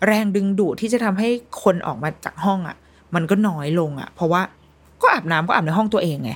[0.06, 1.30] แรงดึงดูดที่จะทำให้
[1.64, 2.78] คนออกมาจากห้องอะ่ะ
[3.16, 4.42] มันก็น้อยลงอะ่ะ เพราะว่า
[5.02, 6.32] ก็อาบน้ำก็อาบในห้องตัวเองไง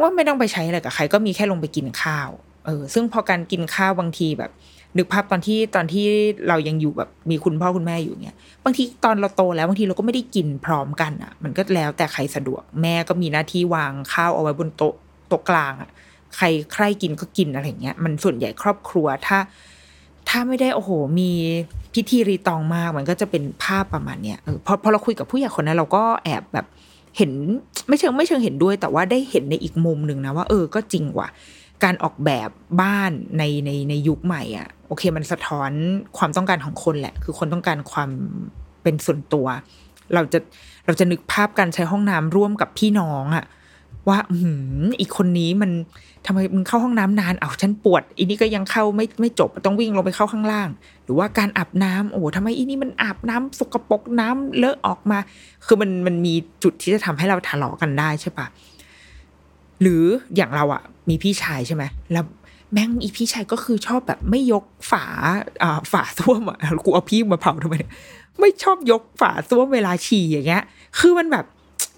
[0.00, 2.28] ว่าไม่ต้องไปใช้อะไรกับใครก็มีแค่ลงไปกินข้าว
[2.66, 4.50] เออซึ่งพอการกินข้าวบางทีแบบ
[4.96, 6.06] นึกภาพตอนที่ตอนที่
[6.48, 14.94] เรายังอยู่แบบมีคุณพ่อคุณแม่อยู่เนี่ยบางทีตอนเราโตแล้วบางทีเราก็ไม่ได้กินพร้อมกันอะ มันก็แล้วแต่ใครสะดวกแม่ก็มีหน้าที่วางข้าวเอาไว้บนโต๊ะ
[15.28, 15.90] โต๊ะกลางอะ
[16.36, 19.38] ใครใครกินก็กินอะไรเงี้ยมันส่วนใหญ่ครอบครัวถ้า
[20.28, 21.30] ถ้าไม่ได้โอ้โห มี
[21.94, 26.66] พิธีรีตองมากมันก็จะเป็นภาพประมาณเนี้ยเออพอพอเราคุยกับผู้ใหญ่คนนั้นเราก็แอบแบบ
[27.16, 27.30] เห็น
[27.88, 31.28] ไม่เชิงไม่เชิงเห็นด้วย แต่ว่าได้เห็นในอีกมุมหนึ่งนะว่า เออก็จริงว่ะ
[31.84, 32.48] การออกแบบ
[32.82, 35.70] บ้านในในในยุคใหม่อะโอเค มันสะท้อน
[36.18, 38.10] ความต้องการของคนแหละ คือคนต้องการความ
[38.82, 39.46] เป็นส่วนตัว
[40.14, 40.38] เราจะ
[40.86, 43.44] เราจะนึกภาพการใช้ห้องน้ำร่วมกับพี่น้องอะ
[44.08, 44.36] ว่าอื
[45.00, 45.70] อีกคนนี้มัน
[46.26, 50.68] ทำไมมึงเข้าห้องน้ำนานเอาฉันปวดอีนี่ก็ยังเข้าไม่ไม่จบต้องวิ่งลงไปเข้าข้างล่าง
[51.04, 55.18] หรือว่าการอาบน้ำโอ้ทำไมอีนี่มันอาบน้ำสกปรกน้ำเลอะออกมา
[55.66, 58.46] คือมันมันมีจุดที่จะทำให้เราทะเลาะกันได้ใช่ปะ
[59.80, 60.02] หรือ
[60.36, 62.24] อย่างเราอะมีพี่ชายใช่ไหมแล้ว
[62.72, 65.04] แม่งอีพี่ชายก็คือชอบแบบไม่ยกฝา
[65.62, 67.92] อ่าฝาส้วมอะกูเอาพี่มาเผาทำไมเนี่ย
[68.40, 70.62] ไม่ชอบยกฝาส้วมเวลาฉี่อย่างเงี้ย
[70.98, 71.44] คือมันแบบ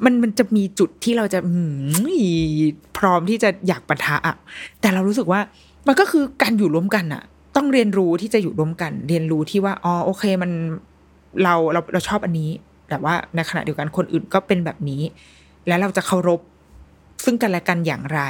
[0.05, 1.39] มันมันจะมีจุดที่เราจะ
[2.99, 4.37] พร้อมที่จะอยากปะทะอะ
[4.81, 5.41] แต่เรารู้สึกว่า
[5.87, 7.23] มันก็คือการอยู่ร่วมกันอะ
[7.57, 10.51] ต้องเรียนรู้ที่จะอยู่ร่วมกัน เรียนรู้ที่ว่าอ๋อโอเคมัน
[11.43, 12.51] เราเราเราชอบอันนี้
[12.89, 15.03] แต่ว่าในขณะเดียวกันคนอื่นก็เป็นแบบนี้
[15.69, 16.41] แล้วเราจะเคารพ
[17.25, 18.21] ซึ่งกันและกันอย่างไร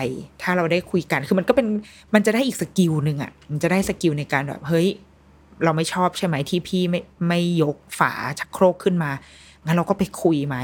[0.42, 1.66] ถ้าเราได้คุยกัน คือมันก็เป็น
[2.14, 4.88] มันจะได้อีก skill หนึ่งอะ มันจะได้ skill ในการแบบ เฮ้ย
[5.64, 9.10] เราไม่ชอบใช่ไหมที่พี่ไม่ไม่ยกฝาชักโครกขึ้นมา
[9.64, 10.56] งั้นเราก็ไปคุยไหม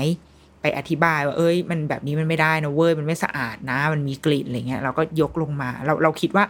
[0.60, 6.44] ไปอธิบายว่าเอ้ยมันแบบนี้มันไม่ได้นะเว้ยมันไม่สะอาดนะ มันมีกลิ่นอะไรเงี้ยเราก็ยกลงมา เราเราคิดว่า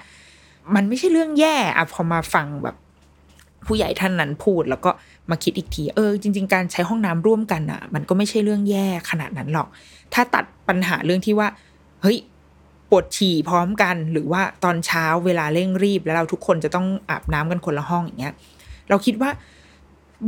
[0.74, 2.76] มันไม่ใช่เรื่องแย่อะพอมาฟังแบบ
[3.66, 4.90] ผู้ใหญ่ท่านนั้นพูด แล้วก็
[5.30, 9.68] มาคิดอีกที เออ จริง ๆ การใช้ห้องน้ำร่วมกันอะมันก็ไม่ใช่เรื่องแย่ขนาดนั้นหรอก
[10.14, 11.48] ถ้าตัดปัญหาเรื่องที่ว่า
[12.02, 12.18] เฮ้ย
[12.90, 18.34] ปวดฉี่พร้อมกันหรือว่าตอนเช้าเวลาเร่งรีบ แล้วเราทุกคนจะต้องอาบน้ำกันคนละห้องอย่างเงี้ย
[18.88, 19.30] เราคิดว่า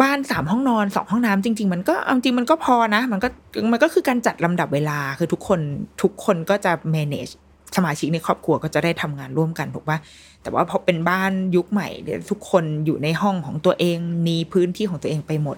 [0.03, 3.29] บ้านสามห้องนอนสองห้องน้ำจริง ๆ มันก็จริงมันก็พอนะ มันก็
[3.73, 5.61] มันก็คือการจัดลำดับเวลาคือทุกคน
[6.03, 7.33] ทุกคนก็จะ manage
[7.77, 9.99] สมาชิกในครอบครัวก็จะได้ทำงานร่วมกันถูกปะ
[10.43, 13.99] แต่ว่าพอเป็นบ้านยุคใหม่เดี๋ยทุกคนอยู่ในห้องของตัวเอง
[14.29, 15.57] มีพื้นที่ของตัวเองไปหมด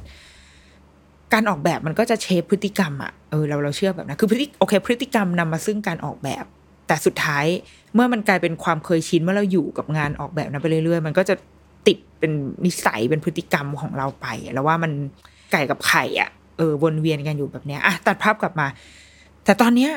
[1.32, 6.44] การออกแบบมันก็จะเชฟพฤติกรรมอะเออเราเราเชื่อแบบนั้นคือพฤติโอเค พฤติกรรมนำมาซึ่งการออกแบบ
[6.86, 7.46] แต่สุดท้าย
[7.94, 11.34] เมื่อมันกลายเป็นความเคยชินเมื่อเราอยู่กับงานออกแบบนั้นไปเรื่อยๆ มันก็จะ
[12.20, 12.32] เป็น
[12.64, 14.92] นิสัยเป็นพฤติกรรมของเราไป แล้วว่ามัน
[15.52, 18.66] ไก่กับไข่อะเออวนเวียนกันอยู่แบบเนี้ยอะตัดภาพกลับมา
[19.44, 19.90] แต่ตอนเนี้ย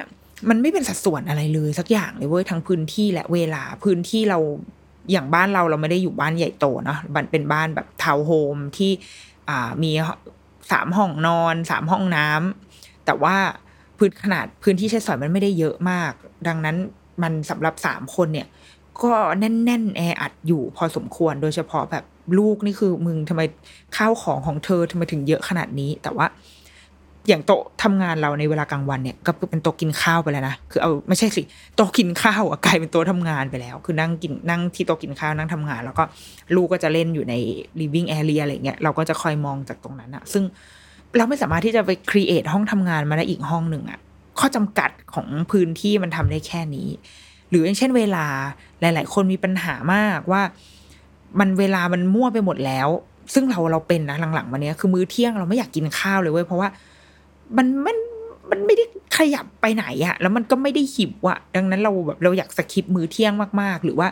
[0.49, 4.39] มันไม่เป็นสัดส่วนอะไรเลยสักอย่างเลยเว้ยทั้งพื้นที่และเวลาพื้นที่เรา
[5.12, 8.91] อย่างบ้านเราเราไม่ได้อยู่บ้านใหญ่โตเนาะมันเป็นบ้านแบบทาวน์โฮมที่
[9.49, 9.91] อ่ามี
[10.71, 13.36] สามห้องนอนสามห้องน้ำแต่ว่า
[13.97, 16.12] พื้นขนาดพื้นที่ใช้สอยมันไม่ได้เยอะมาก
[16.47, 16.77] ดังนั้น
[17.23, 18.47] มันสำหรับสามคนเนี่ย
[19.03, 22.03] ก็แน่น ๆ แออัดอยู่พอสมควรโดยเฉพาะแบบ
[22.39, 23.41] ลูกนี่คือมึงทำไม
[23.97, 26.27] ข้าวของของเธอทำไมถึงเยอะขนาดนี้ แต่ว่า
[27.27, 31.41] อย่างโต๊ะทำงานเราในเวลากลางวันเนี่ย ก็เป็นโต๊ะกินข้าวไปแล้วนะคือเอาไม่ใช่สิ
[31.75, 36.03] โต๊ะกินข้าวอะกลายเป็นโต๊ะทำงานไปแล้ว คือนั่งกินนั่งที่โต๊ะกินข้าวนั่งทำงาน แล้วก็
[36.55, 37.33] ลูกก็จะเล่นอยู่ใน
[37.79, 40.43] living area อะไรเงี้ยเราก็จะคอยมองจากตรงนั้นอะซึ่ง
[41.17, 43.99] เราไม่สามารถที่จะไป create ห้องทำงานมาได้อีกห้องหนึ่งอะ
[44.39, 46.89] ข้อจำกัดของพื้นที่มันทำได้แค่นี้
[47.49, 48.25] หรืออย่างเช่นเวลา
[48.81, 50.41] หลาย ๆ คนมีปัญหามากว่า
[51.39, 52.89] มันเวลามันมั่วไปหมดแล้ว
[53.33, 56.69] ซึ่งเราเราเป็นนะหลังๆมาเนี้ยคือมื้อเที่ยงเราไม่อยากกินข้าวเลยเว้ยเพราะว่า
[57.57, 57.97] มันมัน
[58.51, 58.85] มันไม่ได้
[59.17, 64.07] ขยับไปไหนอะแล้วมันก็ไม่ได้หิวอะดังนั้นเราแบบเราอยากสคิปมื้อเที่ยงมากๆ หรือว่า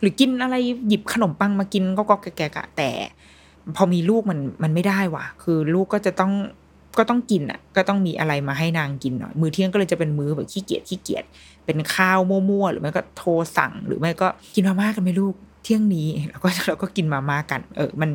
[0.00, 0.56] หรือกินอะไร
[0.88, 2.90] หยิบขนมปังมากินก็ก็แกะแต่
[3.76, 6.32] พอมีลูกมันมันไม่ได้ว่ะ คือลูกก็จะต้อง
[6.98, 11.24] ก็ต้องกินอะก็ต้องมีอะไรมาให้นางกินหน่อยมื้อเที่ยงก็เลยจะเป็นมื้อแบบขี้เกียจขี้เกียจ
[11.64, 18.10] เป็นข้าวมั่วๆหรือไม่ก็โทรสั่ง หรือไม่ก็กินมาม่ากันไหมลูก เที่ยงนี้แล้วก็เราก็กินมาม่ากัน เออ มัน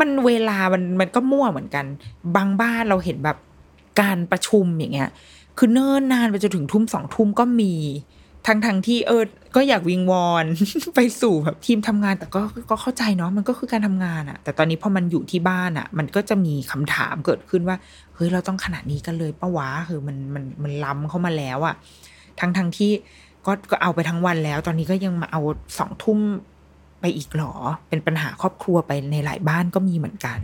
[0.00, 1.84] มันเวลามันมันก็มั่วเหมือนกัน
[2.36, 3.36] บางบ้านเราเห็นแบบ
[4.00, 5.10] การประชุมอย่างเงี้ย
[5.58, 7.74] คือเนิ่นนานไปจนถึงทุ่มสองทุ่มก็มี
[8.46, 9.22] ทั้งทั้งที่เออ
[9.56, 10.44] ก็อยากวิงวอน
[10.94, 17.76] ไปสู่แบบทีมทำงาน แต่ก็ก็เข้าใจเนาะมันก็คือการทำงานอะแต่ตอนนี้พอมันอยู่ที่บ้านอะมันก็จะมีคำถามเกิดขึ้นว่า
[18.14, 21.74] เฮ้ยเราต้องขนาดนี้กันเลยปะวะคือมันมันมันล้ำเข้ามาแล้วอะ
[22.40, 22.90] ทั้งทั้งที่
[23.46, 25.40] ก็ก็เอาไปทั้งวันแล้ว ตอนนี้ก็ยังมาเอา
[25.78, 26.18] สองทุ่ม
[27.06, 27.54] ไปอีกหรอ
[27.88, 30.38] เป็นปัญหาครอบครัวไปในหลายบ้านก็มีเหมือนกัน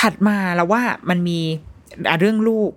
[0.00, 1.40] ถัดมาแล้วว่ามันมี
[2.18, 2.70] เรื่องลูก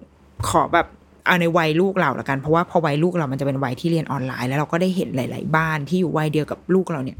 [0.50, 0.88] ขอแบบ
[1.26, 7.18] เอาในวัยลูกเราละกัน เพราะว่าพอวัยลูกเรามันจะเป็นวัยที่เรียนออนไลน์ แล้วเราก็ได้เห็นหลาย ๆ บ้านที่อยู่วัยเดียวกับลูกเราเนี่ย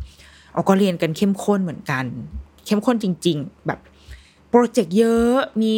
[0.54, 2.06] เอาก็เรียนกันเข้มข้นเหมือนกัน
[2.66, 3.80] เข้มข้นจริง ๆ แบบ
[4.50, 5.74] โปรเจกต์เยอะมี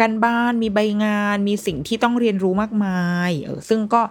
[0.00, 4.02] การบ้านมีใบงาน มีสิ่งที่ต้องเรียนรู้มากมายเออซึ่งก็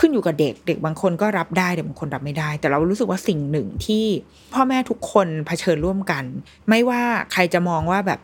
[0.00, 4.04] ขึ้นอยู่กับเด็กเด็กบางคนก็รับได้เด็กบางคนรับไม่ได้ แต่เรารู้สึกว่าสิ่งหนึ่งที่
[4.52, 6.24] พ่อแม่ทุกคนเผชิญร่วมกัน
[6.68, 8.20] ไม่ว่าใครจะมองว่าแบบ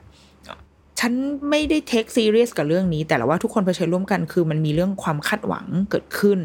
[1.05, 1.15] ฉัน
[1.51, 6.39] ไม่ได้เทคซีเรียสกับเรื่องนี้ แต่ละว่าทุกคนเผชิญร่วมกันคือมันมีเรื่องความคาดหวังเกิดขึ้น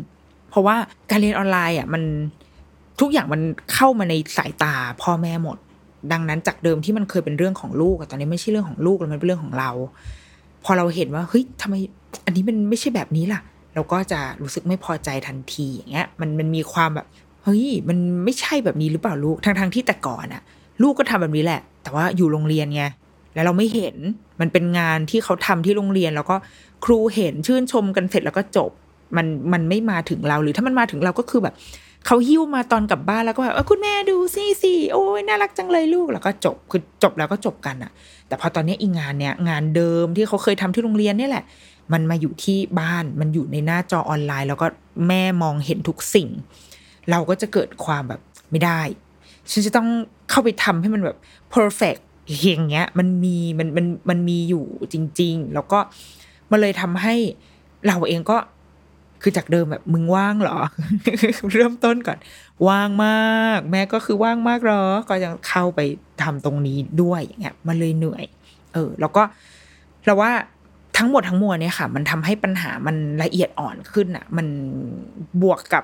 [0.50, 0.76] เพราะว่า
[1.10, 2.04] การเรียนออนไลน์อะมัน
[3.00, 3.42] ทุกอย่างมัน
[3.74, 5.58] เข้ามาในสายตาพ่อแม่หมด
[6.12, 9.70] ดังนั้นจากเดิมที่มันเคยเป็นเรื่องของลูกตอนนี้ไม่ใช่เรื่องของลูกแล้วมันเป็นเรื่องของเรา
[10.64, 11.76] พอเราเห็นว่าเฮ้ยทำไม
[12.26, 13.42] อันนี้มันไม่ใช่แบบนี้ล่ะ
[13.76, 17.06] เราก็จะรู้สึกไม่พอใจทันทีอย่างเงี้ยมันมันมีความแบบ
[17.44, 20.42] เฮ้ยมันไม่ใช่แบบนี้หรือเปล่าลูกทั้งทั้งที่แต่ก่อนอะ
[20.82, 22.84] ลูกก็ทำแบบนี้แหละ แต่ว่าอยู่โรงเรียนไง
[23.38, 23.96] แล้วเราไม่เห็น
[24.42, 26.36] มันเป็นงานที่เขาทำที่โรงเรียน แล้วก็
[26.86, 28.72] ครูเห็นชื่นชมกันเสร็จแล้วก็จบ
[29.18, 31.56] มันมันไม่มาถึงเราหรือถ้ามันมาถึงเราก็คือแบบ
[32.06, 37.92] เขาหิ้วมาตอนกลับบ้านแล้วก็แบบคุณแม่ดูสิสิโอ้ยน่ารักจังเลยลูกแล้วก็จบคือจบแล้วก็จบกันอะ
[38.28, 41.44] แต่พอตอนนี้อีกงานเนี้ยงานเดิมที่เขาเคยทำที่โรงเรียนนี่แหละ
[41.94, 44.68] มันมาอยู่ที่บ้านมันอยู่ในหน้าจอออนไลน์ แล้วก็
[45.08, 46.30] แม่มองเห็นทุกสิ่ง
[47.12, 48.22] เราก็จะเกิดความแบบ
[48.52, 48.82] ไม่ได้
[49.52, 49.88] ฉันจะต้อง
[50.30, 51.18] เข้าไปทำให้มันแบบ
[51.56, 55.80] perfect อย่างเงี้ยมันมีมันมันมันมีอยู่จริง ๆ แล้วก็
[56.52, 57.16] มันเลยทำให้
[57.88, 58.38] เราเองก็
[59.22, 60.58] คือจากเดิมแบบมึงว่างเหรอ
[61.54, 62.18] เริ่มต้นก่อน
[62.68, 65.80] ว่างมาก แม่ก็คือว่างมากเหรอ ก็ยังเข้าไป
[66.22, 68.24] ทำตรงนี้ด้วยอย่างเงี้ยมันเลยเหนื่อย
[68.74, 69.24] เออ แล้วก็
[70.06, 70.32] เราว่า
[70.98, 74.48] ทั้งหมดทั้งมวลเนี่ยค่ะ มันทำให้ปัญหามันละเอียดอ่อนขึ้นอะ มัน
[75.42, 75.84] บวกกับ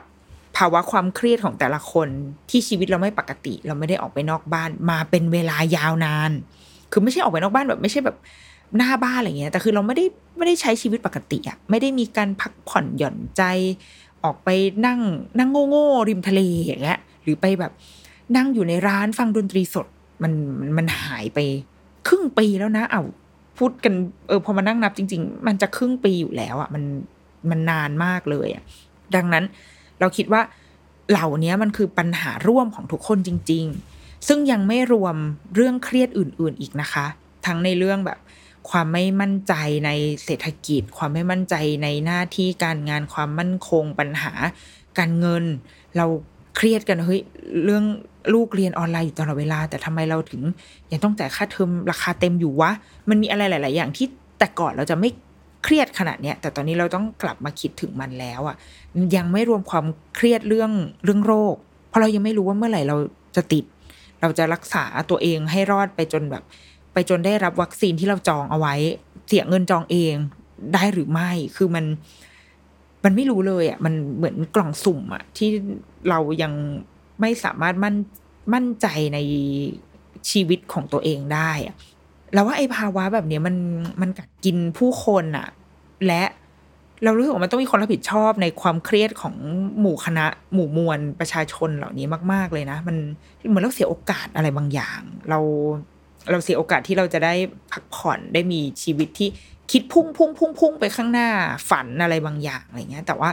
[0.58, 2.08] ภาวะความเครียดของแต่ละคน
[2.50, 6.32] ที่ชีวิตเราไม่ปกติ เราไม่ได้ออกไปนอกบ้านมาเป็นเวลายาวนาน
[6.92, 8.18] คือไม่ใช่ออกไปนอกบ้านแบบไม่ใช่แบบ
[8.78, 10.06] หน้าบ้านอะไรเงี้ยแต่คือเราไม่ได้
[10.38, 13.44] ไม่ได้ใช้ชีวิตปกติอะไม่ได้มีการพักผ่อนหย่อนใจ
[14.24, 14.50] ออกไป
[14.86, 15.00] นั่ง
[15.40, 17.72] นั่งโง่ๆริมทะเลอย่างเงี้ยหรือไปแบบ
[18.36, 19.88] นั่งอยู่ในร้านฟังดนตรีสด
[20.24, 20.34] มัน
[20.78, 21.40] มันหายไป
[22.08, 23.02] ครึ่งปีแล้วนะเอา
[23.58, 23.94] พูดกัน
[24.28, 26.84] เออพอมานั่งนับจริง ๆ มันจะครึ่งปีอยู่แล้วอะมัน
[27.50, 28.64] มันนานมากเลยอะ
[29.16, 29.44] ดังนั้น
[30.04, 30.42] เราคิดว่า
[31.10, 33.66] เหล่านี้มันคือปัญหาร่วมของทุกคนจริง
[33.98, 35.16] ๆ ซึ่งยังไม่รวม
[35.56, 37.06] เรื่องเครียดอื่น ๆ อีกนะคะ
[37.46, 38.20] ทั้งในเรื่องแบบ
[38.70, 39.54] ความไม่มั่นใจ
[39.86, 39.90] ใน
[40.24, 44.34] เศรษฐกิจ ความไม่มั่นใจในหน้าที่การงานความมั่นคงปัญหา
[44.98, 45.44] การเงิน
[45.98, 46.06] เรา
[46.56, 47.22] เครียดกันเฮ้ย
[47.64, 47.84] เรื่อง
[48.34, 50.42] ลูกเรียนออนไลน์อยู่ตลอดเวลา แต่ทำไมเราถึง
[50.92, 52.72] ยังต้องจ่ายค่าเทอมราคาเต็มอยู่วะ
[53.10, 54.08] มันมีอะไรหลาย ๆ อย่างที่
[54.40, 55.10] แต่ก่อนเราจะไม่
[55.64, 58.56] เครียดขนาดเนี้ยแต่ตอนนี้เราต้องกลับมาคิดถึงมันแล้วอะ่ะ
[59.16, 60.72] ยังไม่รวมความเครียดเรื่อง
[61.04, 61.56] เรื่องโรค
[61.90, 62.98] เพราะเรายังไม่รู้ว่าเมื่อไหร่เรา
[63.36, 63.66] จะติด
[64.22, 66.44] เราจะรักษาตัวเองให้รอดไปจนแบบ
[66.94, 68.76] ไปจนได้รับวัคซีนที่เราจองเอาไว้
[69.28, 70.14] เสียเงินจองเอง
[70.74, 71.86] ได้หรือไม่คือมัน
[73.04, 75.50] มันไม่รู้เลยอะ่ะมันเหมือนกล่องสุ่มอะ่ะที่
[76.10, 76.54] เรายัง
[77.22, 77.96] ไม่สามารถมั่น
[78.54, 79.20] มั่นใจใน
[80.30, 81.76] ชีวิตของตัวเองได้อะ
[82.34, 83.56] แล้วว่าไอ้ภาวะแบบนี้มัน
[84.02, 85.48] มันกัดกินผู้คนอะ
[86.08, 86.24] และ
[87.04, 89.36] เรารู้สึกว่ามันต้องมีคนรับผิดชอบในความเครียดของ
[89.80, 92.98] หมู่คณะ หมู่มวลประชาชนเหล่านี้มาก ๆ เลยนะ มัน
[93.50, 95.40] เหมือนเราเสียโอกาสอะไรบางอย่าง เรา
[96.32, 97.34] เราเสียโอกาสที่เราจะได้
[97.72, 99.30] พักผ่อนได้มีชีวิตที่
[99.72, 101.30] คิดพุ่งพุ่งพุ่งพุ่งไปข้างหน้า
[101.70, 103.30] ฝันอะไรบางอย่างอะไรเงี้ย แต่ว่า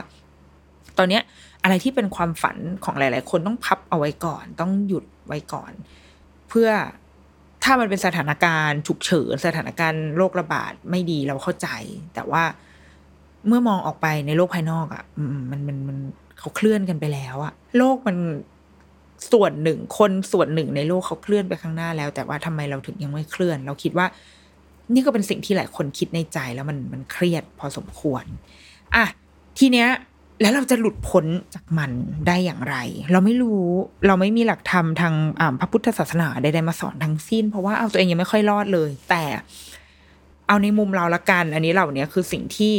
[0.97, 1.23] ตอนเนี้ย
[1.63, 5.71] อะไรที่เป็นความฝันของหลาย ๆ คนต้องพับเอาไว้ก่อน ต้องหยุดไว้ก่อน
[6.49, 6.69] เพื่อ
[7.63, 11.67] ถ้ามันเป็นสถานการณ์ฉุกเฉินสถานการณ์โรคระบาดไม่ดีเราเข้าใจ
[12.15, 12.43] แต่ว่า
[13.47, 15.03] เมื่อมองออกไปในโลกภายนอกอะ่ะ
[15.51, 15.97] มันมันมัน
[16.39, 18.17] เขาเคลื่อนกันไปแล้วอะโลกมัน
[19.31, 24.05] ส่วนหนึ่งคนส่วนหนึ่งในโลกเขาเคลื่อนไปข้างหน้าแล้ว แต่ว่าทำไมเราถึงยังไม่เคลื่อน เราคิดว่า
[24.93, 28.25] นี่ก็เป็นสิ่งที่หลายคนคิดในใจแล้วมันมันเครียดพอสมควร
[28.95, 29.05] อะ
[29.59, 29.87] ทีเนี้ย
[30.41, 31.25] แล้วเราจะหลุดพ้น
[31.55, 31.91] จากมัน
[32.27, 32.75] ได้อย่างไร
[33.11, 33.63] เราไม่รู้
[34.07, 35.13] เราไม่มีหลักธรรมทาง
[35.59, 39.23] พระพุทธศาสนาใดๆมาสอนทั้งสิ้น เพราะว่าเอาตัวเองยังไม่ค่อยรอดเลย แต่
[40.47, 42.73] เอาในมุมเราละกัน อันนี้เหล่านี้คือสิ่งที่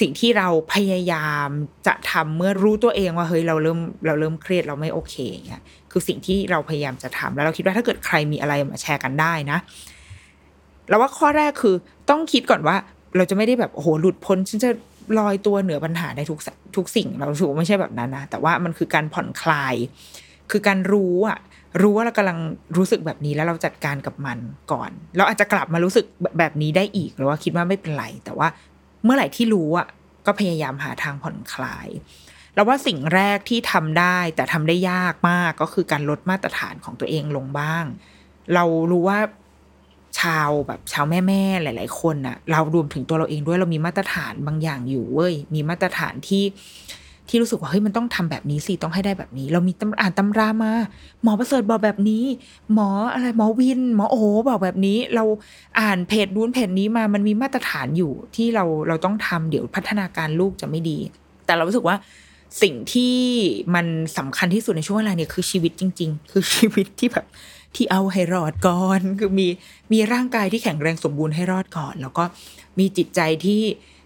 [0.00, 1.48] สิ่งที่เราพยายาม
[1.86, 5.14] จะทำเมื่อรู้ตัวเองว่าเฮ้ยเราเริ่มเราเริ่มเครียดเราไม่โอเค
[5.46, 9.58] เงี้ยคือสิ่งที่เราพยายามจะทำแล้วเราคิดว่าถ้าเกิดใครมีอะไรมาแชร์กันได้นะ
[10.88, 11.74] เราว่าข้อแรกคือ
[12.10, 12.76] ต้องคิดก่อนว่า
[13.16, 14.70] เราจะไม่ได้แบบโอ้โหหลุดพ้นฉันจะ
[15.18, 16.40] ลอยตัวเหนือปัญหาได้ทุก
[16.76, 19.74] ทุกสิ่งเราถือไม่ใช่แบบนั้นนะแต่ว่ามันคือการผ่อนคลาย
[20.50, 21.38] คือการรู้อะ
[21.82, 22.38] รู้ว่าเรากำลัง
[22.76, 24.38] รู้สึกแบบนี้แล้วเราจัดการกับมัน
[24.72, 26.04] ก่อน เราอาจจะกลับมารู้สึก
[26.38, 28.48] แบบนี้ได้อีกหรือว่าคิดว่าไม่เป็นไร แต่ว่า
[29.04, 29.88] เมื่อไหร่ที่รู้อะ
[30.26, 31.88] ก็พยายามหาทางผ่อนคลาย
[32.54, 37.84] แล้วว่าสิ่งแรกที่ทำได้แต่ทำได้ยากมากก็คือการลดมาตรฐานของตัวเองลงบ้าง
[38.54, 39.18] เรารู้ว่า
[40.20, 46.44] ชาวแบบชาวแม่แม่ๆหลาย ๆ คนน่ะเรารวมถึงตัวเราเองด้วยเรามีมาตรฐานบางอย่างอยู่เว้ยมีมาตรฐานที่
[47.28, 50.72] ที่รู้สึกว่าเฮ้ยมันต้องทำแบบนี้สิต้องให้ได้แบบนี้ เรามีตำอ่านตำรามา
[51.22, 52.24] หมอประเสริฐบอกแบบนี้
[52.74, 54.16] หมออะไรหมอวิน หมอโอ
[54.48, 55.24] บอกแบบนี้ เรา
[55.80, 60.98] อ่านเพจนู้นเพจนี้มามันมีมาตรฐานอยู่ที่เราเราต้องทำเดี๋ยวพัฒนาการลูกจะไม่ดี
[61.46, 61.96] แต่เรารู้สึกว่า
[62.62, 63.16] สิ่งที่
[63.74, 63.86] มัน
[64.18, 67.26] สำคัญที่สุดในช่วงเวลาเนี่ยคือชีวิตจริง ๆ คือชีวิตที่แบบ
[67.74, 69.48] ที่เอาให้รอดก่อน คือมี
[69.92, 72.24] มีร่างกายที่แข็งแรงสมบูรณ์ให้รอดก่อน แล้วก็
[72.78, 73.62] มีจิตใจที่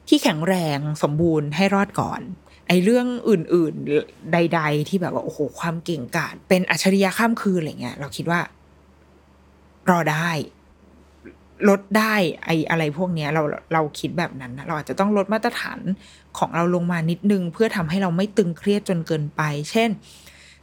[0.08, 2.20] ที่แข็งแรงสมบูรณ์ให้รอดก่อน
[2.68, 3.74] ไอ้เรื่องอื่น
[4.04, 8.40] ๆ ใด ๆ ที่แบบว่าโอ้โหความเก่งกาจเป็นอัจฉริยะข้ามคืนอะไรเงี้ย เราคิดว่า
[9.90, 10.30] รอได้
[11.68, 15.78] ลดได้ไออะไรพวกเนี้ย เราเราคิดแบบนั้นนะเราอาจจะต้องลดมาตรฐาน
[16.38, 19.90] ของเราลงมานิดนึง เพื่อทำให้เราไม่ตึงเครียดจนเกินไป เช่น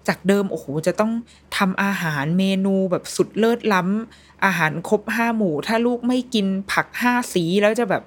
[0.07, 1.11] จากเดิมโอ้โหจะต้อง
[1.57, 8.03] ทำอาหารเมนูแบบสุดเลิศล้ำอาหารครบห้าหมู่ ถ้าลูกไม่กินผักห้าสีแล้วจะแบบ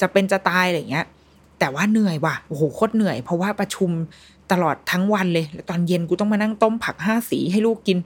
[0.00, 1.06] จะเป็นจะตายอะไรเงี้ย
[1.58, 3.90] แต่ว่าเหนื่อยว่ะโอ้โหโคตรเหนื่อยเพราะว่าประชุม
[4.52, 7.98] ตลอดทั้งวันเลย แล้วตอนเย็นกูต้องมานั่งต้มผักห้าสีให้ลูกกิน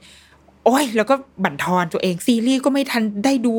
[0.65, 3.53] โอ้ย แล้วก็บั่นทอนตัวเองซีรีส์ก็ไม่ทันได้ดู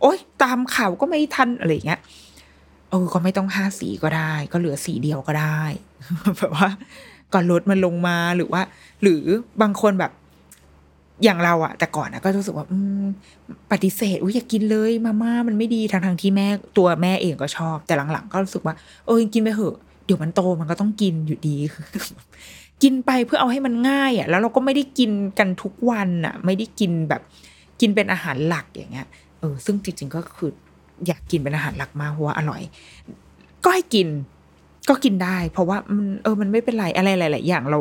[0.00, 2.00] โอ้ยตามข่าวก็ไม่ทันอะไรเงี้ย
[2.90, 5.60] เออก็ไม่ต้องห้าสีก็ได้ ก็เหลือสีเดียวก็ได้
[6.38, 6.68] แบบว่า
[7.32, 8.62] ก่อนลดมันลงมาหรือว่า
[9.02, 9.22] หรือ
[9.62, 10.12] บางคนแบบ
[11.24, 13.04] อย่างเราอะแต่ก่อนอะก็รู้สึกว่าอืม
[13.72, 16.46] ปฏิเสธอุ้ยอยากกินเลย มาม่ามันไม่ดีทางทางที่แม่
[16.78, 18.74] ตัวแม่เองก็ชอบ แต่หลังๆ ก็รู้สึกว่า
[19.06, 21.56] เออกินไปเถอะเดี๋ยวมันโตมันก็ต้องกินอยู่ดี
[22.82, 27.22] กินไปเพื่อเอาให้มันง่ายอะแล้วเราก็ไม่ได้กินกันทุกวันอะไม่ได้กินแบบ
[27.80, 29.06] กินเป็นอาหารหลักอย่างเงี้ย
[29.40, 30.50] เออซึ่งจริงๆก็คือ
[31.06, 32.62] อยากกินเป็นอาหารหลักมากเพราะว่าอร่อย
[33.64, 34.06] ก็ให้กิน
[34.88, 37.80] ก็กินได้ เพราะว่ามันเออมันไม่เป็นไรอะไรหลายๆอย่างเรา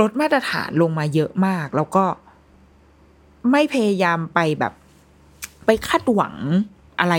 [0.00, 2.04] ลดมาตรฐานลงมาเยอะมาก แล้วก็
[3.52, 4.72] ไม่พยายามไปแบบ
[5.66, 6.34] ไปคาดหวัง
[7.00, 7.14] อะไร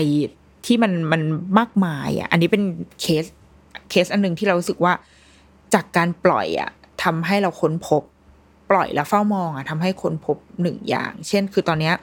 [0.66, 1.22] ที่มันมัน
[1.58, 2.62] มากมายอะ อันนี้เป็น
[3.00, 3.24] เคส
[3.90, 4.92] เคสอันหนึ่งที่เรารู้สึกว่า
[5.74, 6.70] จากการปล่อยอะ
[7.02, 8.02] ทำให้เราค้นพบ
[8.70, 11.94] ปล่อยแล้วเฝ้ามองอะทำให้ค้นพบหนึ่งอย่าง เช่น คือตอนเนี้ย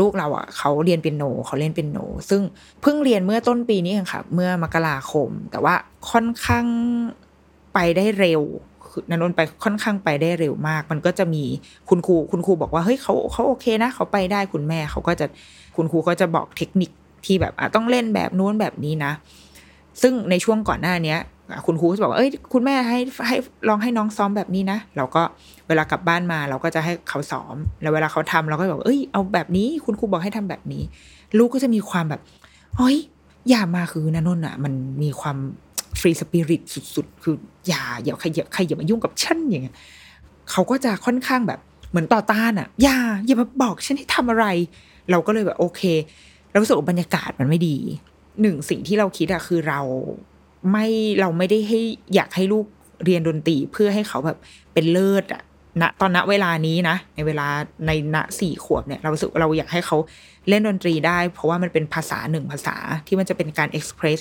[0.00, 1.98] ลูกเราอะเขาเรียนเป็นโนเขาเล่นเป็นโน
[2.30, 2.42] ซึ่ง
[2.82, 5.74] เพิ่งเรียนเมื่อต้นปีนี้เองค่ะ เมื่อมกราคม แต่ว่า
[6.10, 6.66] ค่อนข้าง
[7.74, 8.42] ไปได้เร็ว
[9.10, 11.44] นันนนไปค่อนข้างไปได้เร็วมาก มันก็จะมี
[11.88, 15.26] คุณครูคุณครูบอกว่าเฮ้ยเขาเขาโอเคนะเขาไปได้คุณแม่เขาก็จะ
[15.76, 16.90] คุณครูก็จะบอกเทคนิค
[17.24, 19.12] ที่แบบอะต้องเล่นแบบนู้นแบบนี้นะ
[20.02, 21.18] ซึ่งในช่วงก่อนหน้าเนี้ย
[21.66, 23.36] คุณครูก็จะบอกว่าเอ้ยคุณแม่ให้ให้
[23.68, 25.22] ลองให้น้องซ้อมแบบนี้นะเราก็
[25.68, 30.82] เวลากลับบ้านมา เราก็จะให้เขาซ้อม แล้วเวลาเขาทำเราก็บอกเอ้ยเอาแบบนี้ คุณครูบอกให้ทำแบบนี้
[31.38, 32.20] ลูกก็จะมีความแบบ
[32.76, 32.96] เฮ้ย
[33.48, 35.36] อย่ามาคือนันนนอะ มันมีความ
[36.00, 36.62] ฟรีสปิริต
[36.94, 37.34] สุด ๆ คือ
[37.68, 39.76] อย่าอย่าใครอย่าใครอย่ามายุ่งกับฉันอย่างเงี้ย
[40.50, 44.46] เขาก็จะค่อนข้างแบบเหมือนต่อต้านอะ อย่าอย่ามาบอกฉันให้ทำอะไร
[45.10, 45.82] เราก็เลยแบบโอเค
[46.50, 47.76] เรารู้สึกบรรยากาศมันไม่ดี
[48.40, 49.80] หนึ่งสิ่งที่เราคิดอะคือเรา
[50.70, 50.86] ไม่
[51.20, 51.80] เราไม่ได้ให้
[52.14, 52.66] อยากให้ลูก
[53.04, 54.38] เรียนดนตรีเพื่อให้เขาแบบ
[54.72, 55.42] เป็นเลิศอะ
[55.82, 57.46] ณตอนณเวลานี้นะ ในเวลา
[57.86, 59.96] ในณสี่ขวบเนี่ยเราสึกเราอยากให้เขา
[60.48, 64.18] เล่นดนตรีได้ เพราะว่ามันเป็นภาษาหนึ่งภาษาที่มันจะเป็นการเอ็กซ์เพรส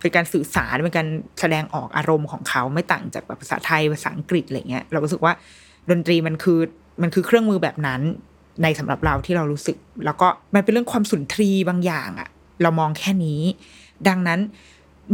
[0.00, 1.08] เป็นการสื่อสารเป็นการ
[1.40, 5.32] แสดงออกอารมณ์ของเขาไม่ต่างจากแบบภาษาไทยภาษาอังกฤษอะไรเงี้ยเรารู้สึกว่า
[5.90, 6.60] ดนตรีมันคือ
[7.02, 8.00] มันคือเครื่องมือแบบนั้น
[8.62, 12.28] ในสำหรับเราที่เรารู้สึก แล้วก็มันเป็นเรื่องความสุนทรีบางอย่างอะ
[12.62, 13.40] เรามองแค่นี้
[14.08, 14.40] ดังนั้น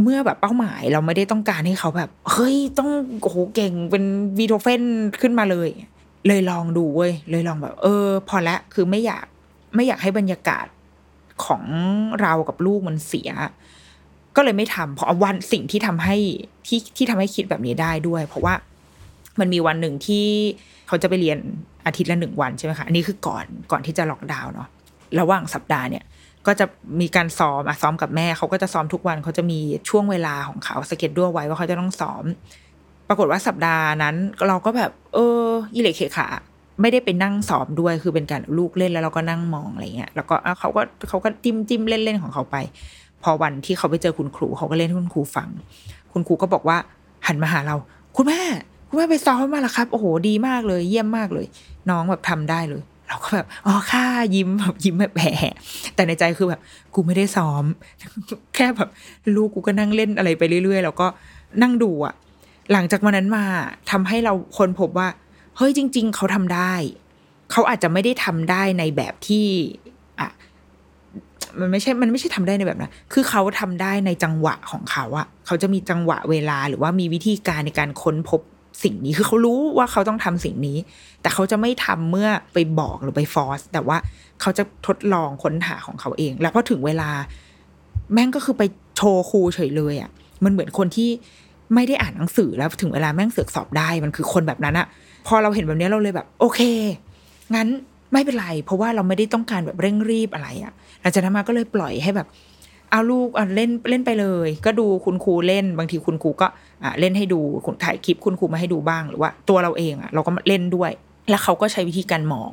[0.01, 2.89] เมื่อแบบเป้าหมายเราไม่ได้ต้องการให้เขาแบบ เฮ้ยต้อง
[3.21, 4.03] โอ้โหเก่งเป็น
[4.37, 4.81] วีโทเฟน
[5.21, 5.69] ขึ้นมาเลย
[6.27, 9.25] เลยลองดูเว้ยเลยลองแบบ เออ พอละคือไม่อยาก
[9.75, 10.65] ไม่อยากให้บรรยากาศ
[11.45, 11.63] ของ
[12.21, 13.31] เรากับลูกมันเสีย
[14.35, 16.15] ก็เลยไม่ทำเพราะวันสิ่งที่ทำให้
[16.67, 18.53] ที่ที่ทำให้คิดแบบนี้ได้ด้วย เพราะว่า
[19.39, 20.25] มันมีวันหนึ่งที่
[20.87, 21.39] เขาจะไปเรียน
[21.85, 24.67] อาทิตย์ละหนึ่งวันใช่ไหมคะอันนี้คือก่อนก่อนที่จะล็อกดาวน์เนาะ
[25.19, 26.03] ระหว่างสัปดาห์เนี่ย
[26.47, 26.65] ก็จะ
[27.01, 32.23] มีการซ้อมอะซ้อมกับแม่เขาก็จะซ้อมทุกวันเขาจะมีช่วงเวลาของเขาสเก็ตด้วยไว้ว่าเขาจะต้องซ้อม
[33.07, 34.15] ปรากฏว่าสัปดาห์นั้น
[34.47, 35.43] เราก็แบบ เออ
[35.75, 36.27] อิเล็กเคขา
[36.81, 42.55] ไม่ได้ไปนั่งซ้อมด้วยคือเป็นการลูกเล่นแล้วเราก็นั่งมองอะไรเงี้ยแล้วก็เขาก็เขาก็จิ้มจิ้มเล่นเล่นของเขาไป
[43.23, 45.49] พอวันที่เขาไปเจอคุณครูเขาก็เล่นให้คุณครูฟัง
[46.13, 46.77] คุณครูก็บอกว่า
[47.27, 47.75] หันมาหาเรา
[48.15, 48.41] คุณแม่
[48.89, 51.45] คุณแม่ไปซ้อมมาแล้วครับ โอ้โหดีมากเลย เยี่ยมมากเลย
[51.89, 55.29] น้องแบบทำได้เลย เราก็แบบอ๋อค่ายิ้มแบบยิ้มแบบแผล
[55.95, 56.61] แต่ในใจคือแบบ
[56.95, 57.63] กูไม่ได้ซ้อม
[58.55, 58.89] แค่แบบ
[59.35, 61.07] ลูกกูก็นั่งเล่นอะไรไปเรื่อยๆ แล้วก็
[61.61, 62.13] นั่งดูอะ
[62.71, 63.45] หลังจากวันนั้นมา
[63.91, 65.07] ทำให้เราคนพบว่า
[65.57, 66.73] เฮ้ยจริง ๆ เขาทำได้
[67.51, 69.45] เขาอาจจะไม่ได้ทำได้ในแบบที่
[70.19, 70.29] อะ
[71.59, 78.41] มันไม่ใช่ มันไม่ใช่ทำได้ในแบบนั้น คือเขาทำได้ในจังหวะของเขาอะเขาจะมีจังหวะเวลาหรือว่ามีวิธีการในการค้นพบ
[78.83, 80.77] สิ่งนี้คือเขารู้ว่าเขาต้องทำสิ่งนี้
[81.21, 83.97] แต่เขาจะไม่ทำเมื่อไปบอกหรือไปฟอร์สแต่ว่า
[84.41, 87.09] เขาจะทดลองค้นหาของเขาเอง แล้วพอถึงเวลา
[88.13, 88.63] แม่งก็คือไป
[88.97, 90.09] โชว์ครูเฉยเลยอะ่ะ
[90.43, 91.09] มันเหมือนคนที่
[91.73, 94.87] ไม่ได้อ่านหนังสือแล้วถึงเวลาแม่งเสือกสอบได้มันคือคนแบบนั้นอะ
[95.27, 96.59] พอเราเห็นแบบนี้เราเลยแบบ โอเค
[97.55, 97.67] งั้น
[98.13, 102.27] ไม่เป็นไร เพราะว่าเราไม่ได้ต้องการแบบเร่งรีบอะไรอะ่ะหลังจากนั้นมาก็เลยปล่อยให้แบบ
[102.91, 106.47] เอาลูกอะเล่นเล่นไปเลย ก็ดูคุณครูเล่นบางทีคุณครูก็
[106.99, 107.39] เล่นให้ดู
[107.83, 110.91] ถ่ายคลิปคุณครูมาให้ดูบ้างหรือว่า ตัวเราเองอะเราก็เล่นด้วย
[111.29, 112.51] แล้วเขาก็ใช้วิธีการมอง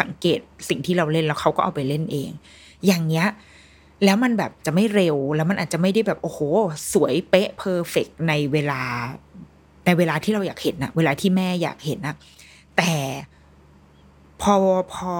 [0.00, 2.30] สังเกตสิ่งที่เราเล่นแล้วเขาก็เอาไปเล่นเอง
[2.86, 3.28] อย่างเงี้ย
[4.04, 6.40] แล้วมันแบบจะไม่เร็วแล้วมันอาจจะไม่ได้แบบโอ้โห
[6.92, 8.82] สวยเป๊ะเพอร์เฟกในเวลา
[9.86, 12.14] ในเวลาที่เราอยากเห็นนะเวลาที่แม่อยากเห็นนะ
[12.76, 12.92] แต่
[14.42, 14.54] พอ
[14.94, 15.12] พอ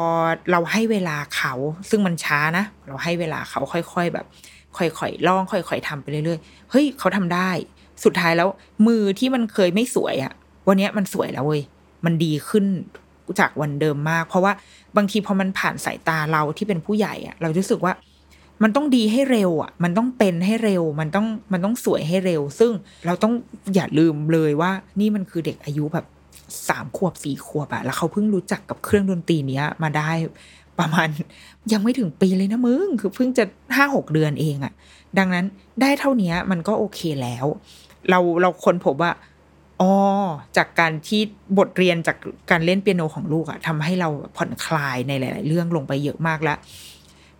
[0.51, 1.55] เราให้เวลาเขา
[1.91, 4.27] ซึ่งมันช้านะ เราให้เวลาเขาค่อย ๆ แบบ
[4.77, 7.51] ค่อยๆลองค่อยๆทำไปเรื่อยๆ เฮ้ยเขาทำได้
[8.05, 8.49] สุดท้ายแล้ว
[8.87, 10.33] มือที่มันเคยไม่สวยอะ
[10.69, 11.63] วันนี้มันสวยแล้วเว้ย
[12.05, 12.65] มันดีขึ้น
[13.41, 14.53] จากวันเดิมมาก เพราะว่า
[14.97, 17.93] บางทีพอมันผ่านสายตาเราที่เป็นผู้ใหญ่อะเรารู้สึกว่า
[18.63, 22.73] มันต้องดีให้เร็วอะ มันต้องเป็นให้เร็ว มันต้อง มันต้องสวยให้เร็ว ซึ่ง
[23.07, 23.33] เราต้อง
[23.75, 26.07] อย่าลืมเลยว่า นี่มันคือเด็กอายุแบบ
[26.69, 30.11] สามขวบสี่ขวบอะแล้วเขาเพิ่งรู้จักกับเครื่องดนตรีเนี้ยมาได้
[30.81, 31.09] ประมาณ
[31.73, 33.45] ยังไม่ถึงปีเลยนะมึง คือเพิ่งจะ
[33.77, 34.73] ห้าหกเดือนเองอะ
[35.19, 35.45] ดังนั้น
[35.81, 37.47] ได้เท่านี้มันก็โอเคแล้ว
[38.11, 39.11] เราเราคนพบว่า
[39.81, 39.93] อ๋อ
[40.57, 41.21] จากการที่
[41.59, 42.17] บทเรียนจาก
[42.51, 46.59] การเล่นเปียโนของลูกอะทำให้เราผ่อนคลายในหลาย ๆ เรื่องลงไปเยอะมากแล้ว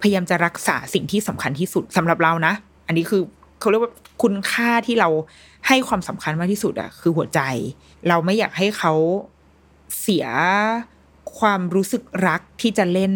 [0.01, 2.53] พยายามจะรักษาสิ่งที่สำคัญที่สุดสำหรับเรานะ
[2.87, 3.23] อันนี้คือ
[3.61, 5.09] เขาเรียกว่าคุณค่าที่เรา
[5.69, 7.41] ให้ความสำคัญมากที่สุดอะคือหัวใจ
[8.09, 8.93] เราไม่อยากให้เขา
[10.01, 10.27] เสีย
[11.39, 13.13] ความรู้สึกรักที่จะเล่น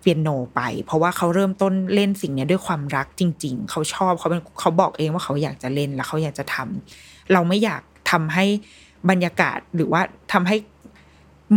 [0.00, 8.44] เปียโนไป เพราะว่าเขาเริ่มต้นเล่นสิ่งนี้ด้วยความรักจริง ๆ เขาชอบเขาเป็นเขาบอกเองว่าเขาอยากจะเล่นแล้วเขาอยากจะทำเราไม่อยากทำให้
[9.10, 10.00] บรรยากาศหรือว่า
[10.32, 10.56] ทำให้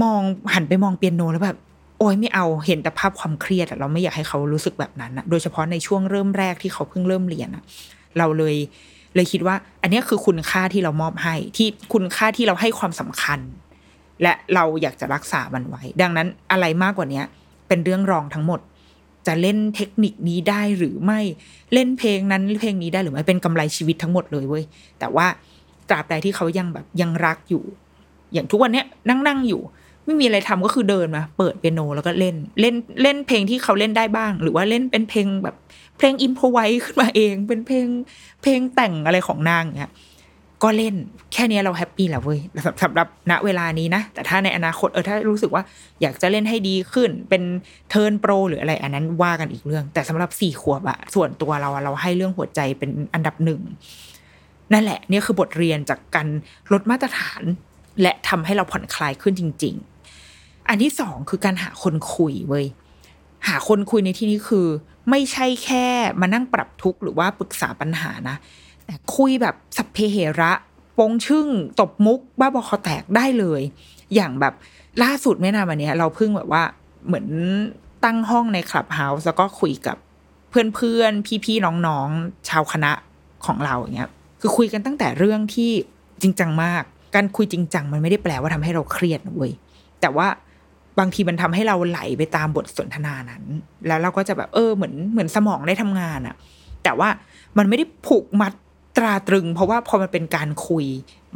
[0.03, 0.21] มอง
[0.53, 1.57] หันไปมองเปียโนแล้วแบบ
[1.99, 7.63] โอ้ยไม่เอาเห็นแต่ภาพความเครียดเราไม่อยากให้เขารู้สึกแบบนั้นนะโดยเฉพาะในช่วงเริ่มแรกที่เขาเพิ่งเริ่มเรียนอะ
[8.17, 8.55] เราเลย
[9.15, 13.39] เลยคิดว่า อันนี้คือคุณค่าที่เรามอบให้ที่คุณค่าที่เราให้ความสำคัญ
[14.23, 17.21] และเราอยากจะรักษามันไว้ ดังนั้นอะไรมากกว่านี้
[17.67, 18.59] เป็นเรื่องรองทั้งหมด
[19.27, 21.19] จะเล่นเทคนิคนี้ได้หรือไม่
[21.73, 24.63] เล่นเพลงนั้นเพลงนี้ได้หรือไม่เป็นกำไรชีวิตทั้งหมดเลยเว้ย
[24.99, 25.27] แต่ว่า
[25.89, 27.63] ตราบใดที่เขายังแบบยังรักอยู่
[28.33, 29.61] อย่างทุกวันเนี้ยนั่งนั่งอยู่
[30.05, 35.55] ไม่มีอะไรทำก็คือเดินมาเปิดเปียโนแล้วก็เล่นเล่นเล่นเพลงที่เขาเล่นได้บ้าง หรือว่าเล่นเป็นเพลงแบบ
[35.97, 37.87] เพลง improvise ขึ้นมาเอง เป็นเพลง
[38.41, 39.91] เพลงแต่งอะไรของนางเนี้ย
[40.63, 40.95] ก็เล่น
[41.33, 42.39] แค่นี้เรา happy แล้วเว้ย
[42.83, 45.63] สำหรับณเวลานี้นะ แต่ถ้าในอนาคตเออถ้ารู้สึกว่า
[46.01, 47.43] อยากจะเล่นให้ดีขึ้น เป็น
[47.89, 53.61] turn pro หรืออะไรอันนั้นว่ากันอีกเรื่อง แต่สำหรับสี่ขวบอะส่วนตัวเราเราให้เรื่องหัวใจเป็นอันดับหนึ่ง
[54.73, 56.27] นั่นแหละนี่คือบทเรียนจากการ
[56.71, 57.41] ลดมาตรฐาน
[58.01, 59.75] และทำให้เราผ่อนคลายขึ้นจริง
[60.21, 62.65] ๆ อันที่สองคือการหาคนคุยเว้ย
[63.47, 64.67] หาคนคุยในที่นี้คือ
[65.09, 65.85] ไม่ใช่แค่
[66.21, 68.37] มานั่งปรับทุกข์หรือว่าปรึกษาปัญหานะ
[68.89, 70.51] แต่คุยแบบสัพเพเหระ
[70.97, 71.47] ปงชึ่ง
[71.79, 73.61] ตบมุก บ้าบอคอแตกได้เลย
[74.15, 74.53] อย่างแบบ
[75.03, 76.63] ล่าสุดไม่นานมานี้เราเพิ่งแบบว่า
[77.05, 77.27] เหมือน
[78.03, 79.97] ตั้งห้องในคลับเฮาส์แล้วก็คุยกับ
[80.49, 82.91] เพื่อนๆ พี่ๆ น้องๆ ชาวคณะ
[83.45, 84.09] ของเราอย่างเงี้ย
[84.41, 85.71] คือคุยกันตั้งแต่เรื่องที่
[86.21, 86.83] จริงจังมาก
[87.15, 89.51] การคุยจริงจังมันไม่ได้แปลว่าทำให้เราเครียดเว้ย
[90.01, 90.27] แต่ว่า
[90.99, 93.43] บางทีมันทำให้เราไหลไปตามบทสนทนานั้น
[93.87, 96.35] แล้วเราก็จะแบบเออเหมือนเหมือนสมองได้ทำงานอะ
[96.83, 97.09] แต่ว่า
[97.57, 98.53] มันไม่ได้ผูกมัด
[98.99, 100.85] ตราตรึง เพราะว่าพอมันเป็นการคุย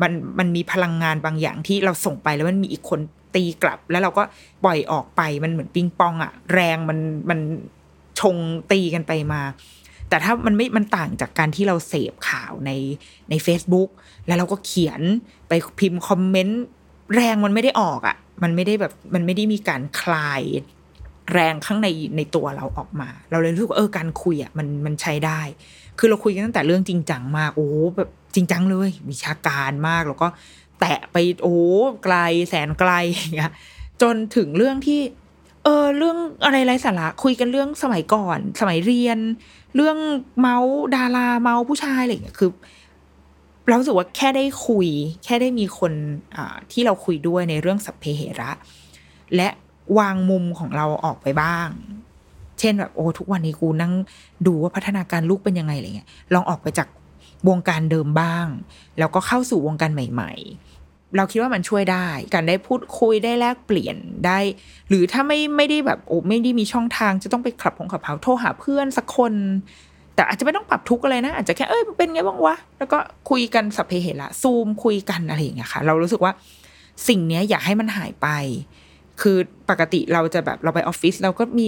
[0.02, 3.00] มันมันมีพลังงานบางอย่างที่เราส่งไปแล้วมันมีอีกคน
[3.36, 4.24] ตีกลับ แล้วเราก็
[4.64, 7.00] ปล่อยออกไปมันเหมือนปิงปองอะแรงมัน
[7.30, 7.40] มัน
[8.20, 8.36] ชง
[8.72, 9.42] ตีกันไปมา
[10.10, 12.72] แต่ถ้ามันไม่มันต่างจากการที่เราเสพข่าวใน
[13.30, 13.90] ใน Facebook
[14.28, 15.02] แล้วเราก็เขียน
[15.48, 16.64] ไปพิมพ์คอมเมนต์
[17.16, 20.44] แรงมันไม่ได้ออกอะ่ะ มันไม่ได้แบบมันไม่ได้มีการคลาย
[21.34, 21.88] แรงข้างใน
[22.18, 25.42] ในตัวเราออกมา เราเลยรู้สึกว่าเออการคุยอะ่ะมันมันใช้ได้
[26.00, 27.68] คือเราคุยกันตั้งแต่เรื่องจริงจังมาก โอ้
[27.98, 30.28] แบบจริงจังเลย วิชาการมาก แล้วก็
[30.80, 31.58] แตะไปโอ้
[32.04, 32.16] ไกล
[32.50, 33.52] แสนไกลอย่างเงี้ย
[34.02, 35.02] จนถึงเรื่องที่
[35.64, 39.20] เออเรื่องอะไรไรสาระคุยกันเรื่องสมัยก่อน สมัยเรียน
[39.76, 39.98] เรื่อง
[40.40, 42.50] เมาส์ดาราเมาส์ผู้ชายอะไรอย่างเงี้ยคือ
[43.68, 44.88] เราสึกว่าแค่ได้คุย
[45.26, 45.94] แค่ได้มีคน
[46.36, 48.52] อ่าที่เราคุยด้วยในเรื่องสัพเพเหระ
[49.36, 49.50] และ
[50.00, 51.68] วางมุมของเราออกไปบ้าง
[52.64, 53.94] ช่นแบบโอ้ทุกวันนี้กูนั่ง
[54.48, 56.88] ดูว่าพัฒนาการลูกเป็นยังไงอะไรเงี้ยลองออกไปจาก
[57.50, 58.48] วงการเดิมบ้าง
[59.00, 60.32] แล้วก็เข้าสู่วงการใหม่
[60.72, 64.40] ๆ เราคิดว่ามันช่วยได้ การได้พูดคุยได้แลกเปลี่ยนได้
[64.90, 69.34] หรือถ้าไม่ไม่ได้แบบโอ้ไม่ได้มีช่องทางจะต้องไปขับของขับเผาโทรหาเพื่อนสักคน
[70.16, 72.98] แต่อาจจะไม่ต้องปรับทุกอะไรนะ อาจจะแค่เอ้ยเป็นไงบ้างวะแล้วก็
[73.30, 76.34] คุยกันสัพเพเหระซูมคุยกันอะไรอย่างเงี้ยค่ะ เรารู้สึกว่า
[77.08, 78.28] สิ่งเนี้ยอยากให้มันหายไป
[79.22, 79.38] คือ
[79.70, 81.68] ปกติเราจะแบบเราไปออฟฟิศเราก็มี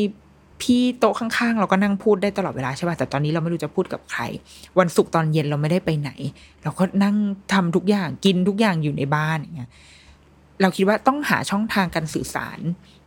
[0.62, 4.22] พี่โต๊ะข้างๆ เราก็นั่งพูดได้ตลอดเวลาใช่ป่ะแต่ตอนนี้เราไม่รู้จะพูดกับใคร
[4.80, 6.12] วันศุกร์ตอนเย็นเราไม่ได้ไปไหน
[6.64, 7.16] เราก็นั่ง
[7.54, 9.70] ทำทุกอย่างกินทุกอย่างอยู่ในบ้านอย่างเงี้ย
[10.62, 12.60] เราคิดว่าต้องหาช่องทางการสื่อสาร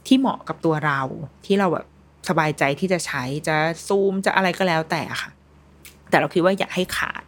[0.07, 1.01] ที่เหมาะกับตัวเรา
[1.47, 1.87] ที่เราแบบ
[2.29, 5.31] สบายใจที่จะใช้จะซูมจะอะไรก็แล้วแต่ค่ะ
[6.11, 7.23] แต่เราคิดว่าอย่าให้ขาด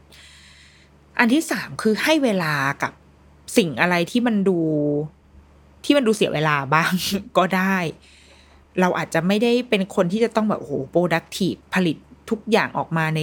[1.19, 2.93] อันที่สามคือให้เวลากับ
[3.57, 4.59] สิ่งอะไรที่มันดู
[5.85, 6.93] ที่มันดูเสียเวลาบ้าง
[7.39, 7.77] ก็ได้
[8.81, 11.97] เราอาจจะไม่ได้เป็นคนที่จะต้องแบบโอ้โห productive ผลิต
[12.31, 13.21] ทุกอย่างออกมาใน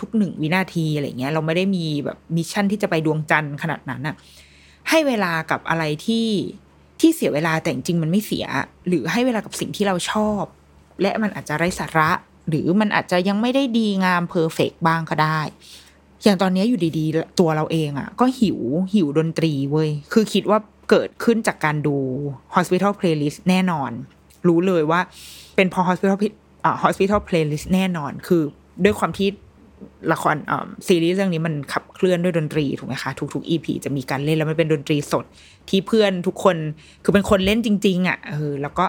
[0.00, 4.16] ทุกหนึ่งวินาทีอะไรเงี้ย เราไม่ได้มีแบบ mission ที่จะไปดวงจันทร์ขนาดนั้นอะ
[4.88, 6.28] ให้เวลากับอะไรที่
[7.00, 8.46] ที่เสียเวลาแต่จริงมันไม่เสีย
[8.88, 10.42] หรือให้เวลากับสิ่งที่เราชอบ
[11.02, 12.10] และมันอาจจะไร้สาระ
[12.48, 15.40] หรือมันอาจจะยังไม่ได้ดีงาม perfect บ้างก็ได้
[16.22, 18.58] อย่างตอนนี้อยู่ดีๆ ตัวเราเองอะ่ะ ก็หิว
[18.92, 20.58] หิวดนตรีเว้ย คือคิดว่า
[20.90, 21.96] เกิดขึ้นจากการดู
[22.54, 23.92] Hospital Playlist แน่นอน
[24.48, 25.00] รู้เลยว่า
[25.56, 26.16] เป็นพอ Hospital
[26.64, 28.42] อ่า Hospital Playlist แน่นอน คือ
[28.84, 29.28] ด้วยความที่
[30.12, 30.36] ละคร
[30.86, 35.24] ซีรีส์เรื่องนี้มันขับเคลื่อนด้วยดนตรีถูกไหมคะทุกๆ EP จะมีการเล่นแล้วมันเป็นดนตรีสด
[35.68, 36.56] ที่เพื่อนทุกคน
[37.04, 38.84] คือเป็นคนเล่นจริง ๆ อะเออแล้วก็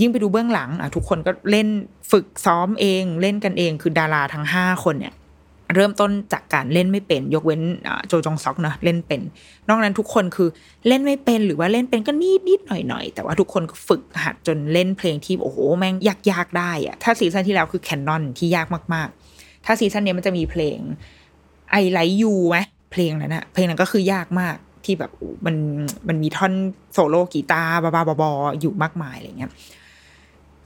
[0.00, 1.68] ยิ่งไปดูเบื้องหลังอะทุกคนก็เล่น
[2.10, 5.14] ฝึกซ้อมเองเล่นกันเองคือดาราทั้งห้าคนเนี่ย
[5.74, 7.60] เริ่มต้นจากการเล่นไม่เป็น ยกเว้น
[8.08, 9.20] โจจงซอกนะเล่นเป็น
[9.68, 10.48] นอกนั้นทุกคนคือ
[10.88, 15.94] เล่นไม่เป็นหรือว่าเล่นเป็นก็นิดนิดหน่อยหน่อยแต่ว่าทุกคนก็ฝึกหัดจนเล่นเพลงที่โอ้โหแม่ง
[16.30, 20.78] ยากๆได้อะถ้า season ที่แล้วคือ Canon ที่ยากมากๆ ถ้า season นี้มันจะมีเพลง
[21.70, 22.56] I Like You ไหม
[22.92, 25.10] เพลงนั้นอะเพลงนั้นก็คือยากมากที่แบบ
[25.46, 25.56] มัน
[26.08, 26.52] มันมีท่อน
[26.92, 29.50] โซโล่กีตาร์บ้าบาบอๆอยู่มากมายอะไรเงี้ย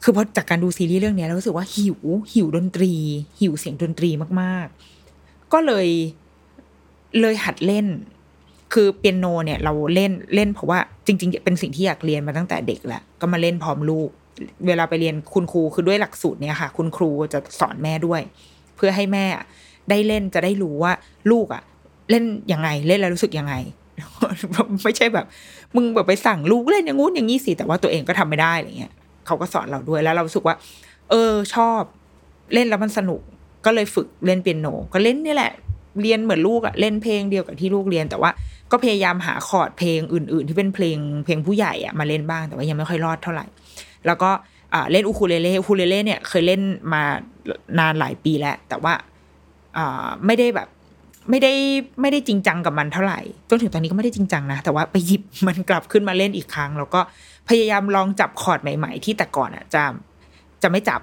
[0.03, 1.99] คือพอจากการดูซีรีส์เรื่องนี้เรารู้สึกว่าหิว
[2.33, 2.93] หิวดนตรี
[3.41, 5.89] หิวเสียงดนตรีมากๆ ก็เลย
[7.21, 7.87] เลยหัดเล่น
[8.73, 14.09] คือเปียโนเนี่ยเราเล่นเล่นเพราะว่าจริง ๆ เป็นสิ่งที่อยากเรียนมาตั้งแต่เด็กแหละก็มาเล่นพร้อมลูก
[14.67, 18.21] เวลาไปเรียนคุณครูคือด้วยหลักสูตรเนี่ยค่ะ คุณครูจะสอนแม่ด้วย
[18.77, 19.25] เพื่อให้แม่
[19.91, 20.93] ได้เล่นจะได้รู้ว่า
[21.31, 21.63] ลูกอะ
[22.11, 23.55] เล่นยังไงเล่นแล้วรู้สึกยังไง
[24.83, 25.27] ไม่ใช่แบบ
[25.77, 28.93] มึงแบบไปสั่งลูกเล่นอย่างงู้นอย่างนี้สิแต่ว่าตัวเองก็ทำไม่ได้อะไรเงี้ย
[29.27, 30.57] เขาก็สอนเราด้วยแล้วเราสึกว่า
[31.11, 31.81] เออชอบ
[32.55, 33.21] เล่นแล้วมันสนุก
[33.65, 35.53] ก็เลยฝึกเล่นเปียโน ก็เล่นนี่แหละ
[36.03, 38.31] เรียนเหมือนลูกอะเล่นเพลงเดียวกับที่ลูกเรียนแต่ว่า
[38.71, 43.47] ก็พยายามหาคอร์ดเพลงอื่น ๆ ที่เป็นเพลงเพลงผู้ใหญ่อะมาเล่นบ้างแต่ว่ายังไม่ค่อยรอดเท่าไหร่
[44.07, 44.31] แล้วก็
[44.91, 46.61] เล่นอูคูเลเล่อูคูเลเล่เนี่ยเคยเล่น
[46.93, 47.03] มา
[47.79, 48.93] นานหลายปีแล้ว แต่ว่า
[50.27, 50.69] ไม่ได้แบบ
[51.31, 51.53] ไม่ได้
[52.01, 53.21] ไม่ได้จริงจังกับมันเท่าไหร่
[53.51, 57.01] จนถึงตอนนี้ก็ไม่ได้จริงจังนะ แต่ว่าไปหยิบมันกลับขึ้นมาเล่นอีกครั้ง แล้วก็
[57.49, 59.83] พยายามลองจับคอร์ดใหม่ ๆ ที่แต่ก่อนอะจะ
[60.63, 61.01] จะไม่จับ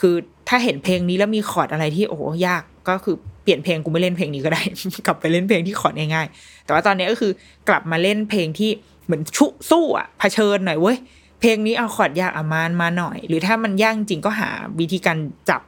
[0.00, 0.14] คือ
[0.48, 4.62] ถ้าเห็นเพลงนี้แล้วมีคอร์ดอะไรที่โอ้โหยากก็คือเปลี่ยนเพลงกูไม่เล่นเพลงนี้ก็ได้
[5.06, 7.32] กลับไปเล่นเพลงที่คอร์ดง่ายๆ แต่ว่าตอนนี้ก็คือ
[7.68, 8.70] กลับมาเล่นเพลงที่
[9.04, 10.96] เหมือนชุสู้อะเผชิญหน่อยเว้ย
[11.40, 15.18] เพลงนี้เอาคอร์ดยากอามานมาหน่อย หรือถ้ามันยากจริงก็หาวิธีการ
[15.50, 15.62] จับ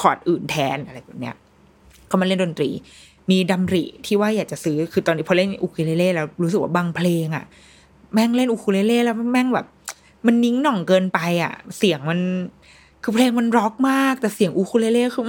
[0.00, 1.34] คอร์ดอื่นแทนอะไรแบบเนี้ย
[2.10, 2.70] ก็มาเล่นดนตรี
[3.30, 7.44] มีดำริที่ว่าอยากจะซื้อคือตอนนี้พอเล่นอูคูเลเล่แล้วรู้สึกว่าบางเพลงอะ
[8.12, 9.66] แม่งเล่นอูคูเลเล่แล้วแม่งแบบ
[10.26, 12.20] มันนิ้งหน่องเกินไปอะ เสียงมัน
[13.02, 15.24] คือเพลงมันร็อกมากแต่เสียงอูคูเลเล่คือ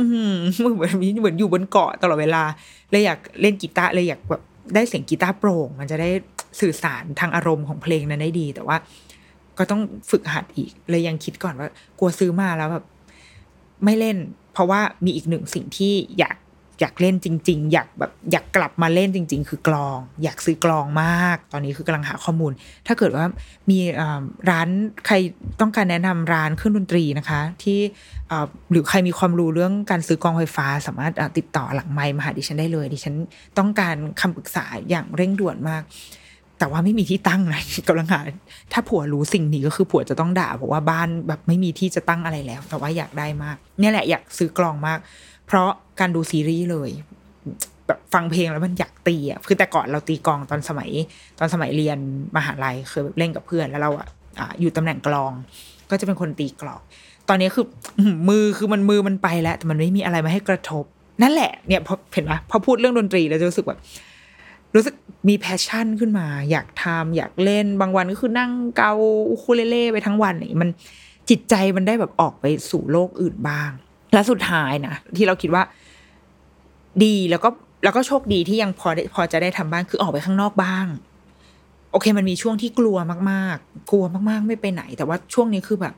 [0.76, 2.44] เหมือนเหมือนอยู่บนเกาะตลอดเวลา
[2.92, 4.42] เลยอยากเล่นกีตาร์เลยอยากแบบ
[4.76, 6.10] ได้เสียงกีตาร์โปร่ง มันจะได้
[6.60, 8.78] สื่อสารทางอารมณ์ของเพลงนั้นได้ดี แต่ว่า
[9.58, 11.68] ก็ต้องฝึกหัดอีก เลยยังคิดก่อนว่า
[12.00, 12.86] กลัวซื้อมาแล้วแบบ
[13.86, 14.18] ไม่เล่น
[14.54, 16.36] เพราะว่ามีอีกหนึ่งสิ่งที่อยาก
[16.82, 22.52] อยากเล่นจริง ๆ อยากแบบอยากกลับมาเล่นจริง ๆ คือกลอง อยากซื้อกลองมาก ตอนนี้คือกำลังหาข้อมูล
[22.88, 23.26] ถ้าเกิดว่า
[23.70, 23.80] มี
[24.50, 24.68] ร้าน
[25.06, 25.16] ใคร
[25.62, 27.80] ต้องการแนะนำร้านเครื่องดนตรีนะคะ ที่
[28.72, 33.16] หรือใครมีความรู้เรื่องการซื้อกลองไฟฟ้า สามารถติดต่อหลังไมค์มาหาดิฉันได้เลย ดิฉัน
[33.58, 35.84] ต้องการคำปรึกษาอย่างเร่งด่วนมาก
[36.60, 38.20] แต่ว่าไม่มีที่ตั้งนะกำลังหา
[38.74, 45.00] ถ้าผัวรู้สิ่งนี้ก็คือผัวจะต้องด่าเพราะว่าบ้านแบบไม่มีที่จะตั้งอะไรแล้ว แต่ว่าอยากได้มาก เนี่ยแหละอยากซื้อกลองมาก
[45.54, 46.89] เพราะการดูซีรีส์เลย
[47.88, 50.89] แบบฟังเพลงแล้วมันอยากตีอะคือแต่ก่อนเราตีกลองตอนสมัย
[51.39, 51.97] ตอนสมัยเรียน
[52.36, 54.08] มหาลัยเคยแบบเล่นกับเพื่อนแล้วเราอะ
[54.60, 55.32] อยู่ตำแหน่งกลอง
[55.89, 56.80] ก็จะเป็นคนตีกลอง
[57.30, 57.66] ตอนนี้คือ
[58.30, 60.86] มือคือมันมือมันไปแล้ว แต่มันไม่มีอะไรมาให้กระทบ
[61.22, 63.80] นั่นแหละเนี่ยพอเห็นไหมพอพูดเรื่องดนตรีแล้วจะรู้สึกแบบ
[64.76, 64.95] รู้สึก
[65.30, 68.93] มี passion ขึ้นมา อยากทำอยากเล่นบางวันก็คือนั่งเกา
[69.30, 70.70] อูคูเลเล่ไปทั้งวันนี่มัน
[71.30, 73.72] จิตใจมันได้แบบออกไปสู่โลกอื่นบ้าง
[74.14, 75.64] และสุดท้ายนะที่เราคิดว่า
[77.03, 77.49] ดีแล้วก็
[77.84, 80.86] แล้วก็โชคดีที่ยังพอได้พอจะได้ทำบ้างคือออกไปข้างนอกบ้าง
[81.91, 82.97] โอเค มันมีช่วงที่กลัว
[83.32, 85.93] มาก ๆ กลัวมาก ๆ ไม่ไปไหน แต่ว่าช่วงนี้คือแบบ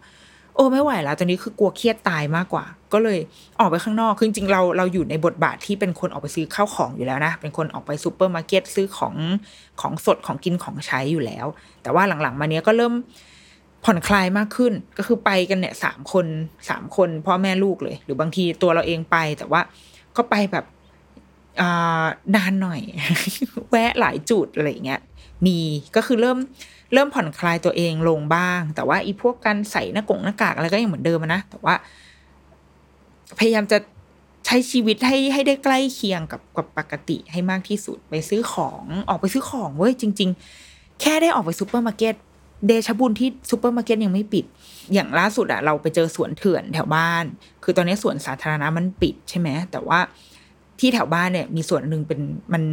[0.55, 3.19] โอ้ไม่ไหวแล้วตอนนี้คือกลัวเครียดตายมากกว่า ก็เลย
[3.59, 9.15] ออกไปข้างนอกคือจริงๆเราเราอยู่ในบทบาทที่เป็นคนออกไปซื้อข้าวของอยู่แล้วนะเป็นคนออกไปซูเปอร์มาร์เก็ตซื้อของ
[9.81, 11.45] ของสดของกินของใช้อยู่แล้ว
[11.83, 12.93] แต่ว่าหลังๆ มาเนี้ยก็เริ่ม
[13.85, 16.25] ผ่อนคลายมากขึ้น ก็คือไปกันเนี่ยสามคน
[16.69, 19.61] สามคนพ่อแม่ลูกเลย หรือบางทีตัวเราเองไป แต่ว่า
[20.17, 20.65] ก็ไปแบบ
[22.35, 22.81] นานหน่อย
[23.69, 25.01] แวะหลายจุดอะไรเงี้ย
[25.45, 25.59] มี
[25.95, 26.37] ก็คือเริ่ม
[26.93, 31.75] เริ่มผ่อนคลายตัวเองลงบ้าง แต่ว่าอีพวกการใส่หน้ากงหน้ากากอะไรก็ยังเหมือนเดิมนะ แต่ว่า
[33.39, 33.77] พยายามจะ
[34.45, 40.29] ใช้ชีวิตให้ให้ได้ใกล้เคียงกับกับปกติให้มากที่สุดไปซื้อของออกไปซื้อของเว้ยจริง
[40.65, 42.15] ๆ แค่ได้ออกไปซูเปอร์มาร์เก็ต
[42.67, 44.45] เดชบุญที่ซูเปอร์มาร์เก็ตยังไม่ปิด
[44.93, 47.23] อย่างล่าสุดอะเราไปเจอสวนเถื่อนแถวบ้าน
[47.63, 49.99] คือตอนนี้สวนสาธารณะมันปิดใช่ไหมแต่ว่า
[50.79, 52.19] ที่แถวบ้านเนี่ย มีสวนหนึ่งเป็น
[52.53, 52.63] มัน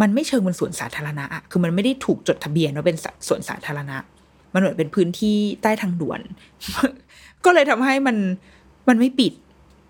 [0.00, 2.96] มันไม่เชิงเป็นสวนสาธารณะอะคือมันไม่ได้ถูกจดทะเบียนว่าเป็น
[3.28, 3.96] สวนสาธารณะ
[4.54, 6.20] มันเหมือนเป็นพื้นที่ใต้ทางด่วน
[7.44, 8.16] ก็เลยทำให้มัน
[8.88, 9.32] มันไม่ปิด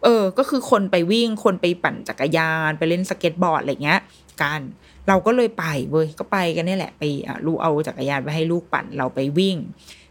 [0.05, 4.01] เออ ก็คือคนไปวิ่ง คนไปปั่นจักรยาน ไปเล่นสเก็ตบอร์ดอะไรเงี้ย
[4.43, 4.61] กัน
[5.09, 7.03] เราก็เลยไปเว้ยก็ไปกันนี่แหละไป
[7.47, 9.57] ลูกเอาจักรยานไปให้ลูกปั่นเราไปวิ่ง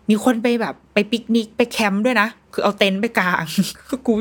[0.09, 3.45] มีคนไปแบบไปปิกนิกไปแคมป์ด้วยนะ คือเอาเต็นท์ไปกาง
[4.07, 4.13] กู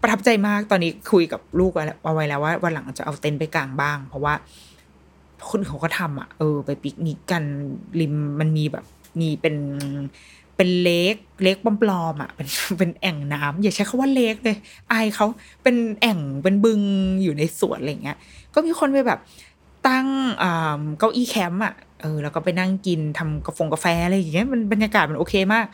[0.00, 1.72] ประทับใจมากตอนนี้คุยกับลูก
[2.04, 4.34] เอาไว้แล้วว่าวันหลังจะเอาเต็นท์ไปกางบ้าง เพราะว่า
[5.50, 7.44] คนเขาก็ทำอะเออ ไปปิกนิกกัน
[8.00, 8.84] ริมมันมีแบบ
[9.20, 9.56] มีเป็น
[10.56, 12.46] เป็นเล็กเล็กปลอมๆอะเป็น
[12.78, 14.56] เป็นแอ่งน้ำอย่าใช้คาว่าเล็กเลย
[14.92, 15.26] อายเขา
[15.62, 16.80] เป็นแอ่งเป็นบึง
[17.22, 18.16] อยู่ในสวนอะไรเงี้ย
[18.54, 19.18] ก็มีคนไปแบบ
[19.88, 20.08] ตั้ง
[20.98, 25.66] เก้าอี้แคมป์อะเออแล้วก็ไปนั่งกินทำกาแฟกาแฟอะไรอย่างเงี้ยมันบรรยากาศมันโอเคมาก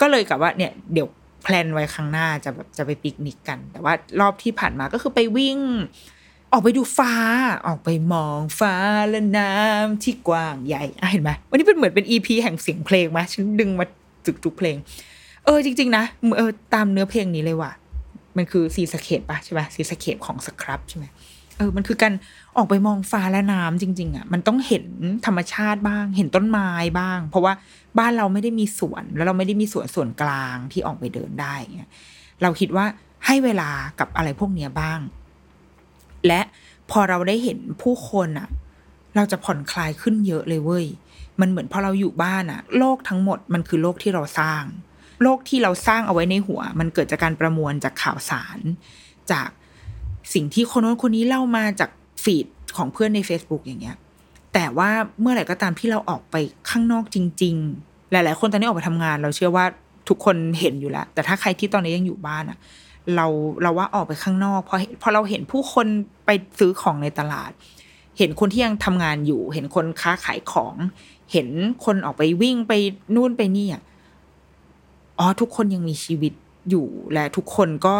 [0.00, 1.08] ก็เลยกะว่าเนี่ยเดี๋ยว
[1.42, 5.58] plan ไว้ครั้งหน้าจะแบบจะไปปิกนิกกัน แต่ว่ารอบที่ผ่านมาก็คือไปวิ่ง
[6.52, 7.14] ออกไปดูฟ้า
[7.66, 8.74] ออกไปมองฟ้า
[9.08, 13.86] และน้ำที่กว้างใหญ่เห็นไหมวันนี้เป็นเหมือนเป็น EP แห่งเสียงเพลงไหมฉันดึงมา
[14.26, 14.76] จึกทุกเพลง
[15.44, 16.04] เออจริง ๆ นะ
[16.36, 17.72] เออตามเนื้อเพลงนี้เลยว่ะ
[18.36, 21.04] มันคือ Seascape ปะใช่ไหม Seascape ของ Scrubb ใช่ไหม
[21.58, 22.12] เออมันคือการ
[22.56, 24.84] ออกไปมองฟ้าและน้ำจริง ๆอะมันต้องเห็น
[25.26, 27.52] ธรรมชาติบ้าง เห็นต้นไม้บ้าง เพราะว่า
[27.98, 31.90] บ้านเราไม่ได้มีสวน แล้วเราไม่ได้มีสวนส่วนกลางที่ออกไปเดินได้เงี้ย
[32.42, 32.86] เราคิดว่า
[33.26, 35.00] ให้เวลากับอะไรพวกเนี้ยบ้าง
[36.26, 36.40] และ
[36.90, 38.48] พอเราได้เห็นผู้คนอะ
[39.16, 40.86] เราจะผ่อนคลายขึ้นเยอะเลยเว้ย
[41.40, 44.64] มันเหมือนพอเราอยู่บ้านอะ โลกทั้งหมดมันคือโลกที่เราสร้าง
[45.22, 48.58] โลกที่เราสร้างเอาไว้ในหัว มันเกิดจากการประมวลจากข่าวสาร
[49.32, 49.48] จาก
[50.34, 51.90] สิ่งที่คนโน้นคนนี้เล่ามาจาก
[52.22, 52.46] ฟีด
[52.76, 53.96] ของเพื่อนใน Facebook อย่างเงี้ย
[54.54, 56.36] แต่ว่าเมื่อไหร่ก็ตามที่เราออกไป
[56.70, 57.54] ข้างนอกจริง
[57.84, 59.64] ๆ หลาย ๆ คนตอนนี้ออกไปทำงาน เราเชื่อว่า
[60.08, 62.58] ทุกคนเห็นอยู่แล้ว แต่ถ้าใครที่ตอนนี้ยังอยู่บ้านอะ
[63.14, 63.26] เรา
[63.62, 65.86] เราว่าออกไปข้างนอกพอพอเราเห็นผู้คน
[66.26, 67.50] ไปซื้อของในตลาด
[68.18, 70.74] เห็นคนที่ยังทำงานอยู่ เห็นคนค้าขายของ
[71.32, 71.48] เห็น
[71.84, 72.72] คนออกไปวิ่งไป
[73.14, 73.68] นู่นไปนี่
[75.18, 76.32] อ๋อทุกคนยังมีชีวิต
[76.70, 77.98] อยู่และทุกคนก็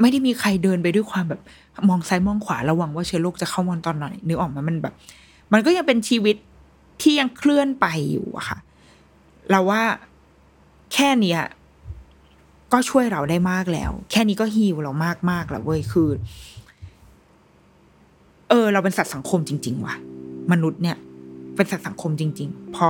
[0.00, 1.40] ไม่ได้มีใครเดินไปด้วยความแบบ
[1.88, 4.94] มองซ้ายมองขวาระวังว่าเชื้อโรคจะเข้ามาตอนไหนนึกออกมามันแบบ
[5.52, 6.36] มันก็ยังเป็นชีวิต
[7.02, 8.58] ที่ยังเคลื่อนไปอยู่อะค่ะ
[9.50, 9.82] เราว่า
[10.94, 11.40] แค่เนี้ย
[12.72, 16.08] ก็ช่วยเราได้มากแล้ว แค่นี้ก็ฮีลเรามากมากแล้วเว้ยคือ
[18.48, 19.94] เออ เราเป็นสัตว์สังคมจริง ๆ ว่ะ
[20.52, 20.96] มนุษย์เนี่ย
[21.56, 22.88] เป็นสัตว์สังคมจริง ๆ พอ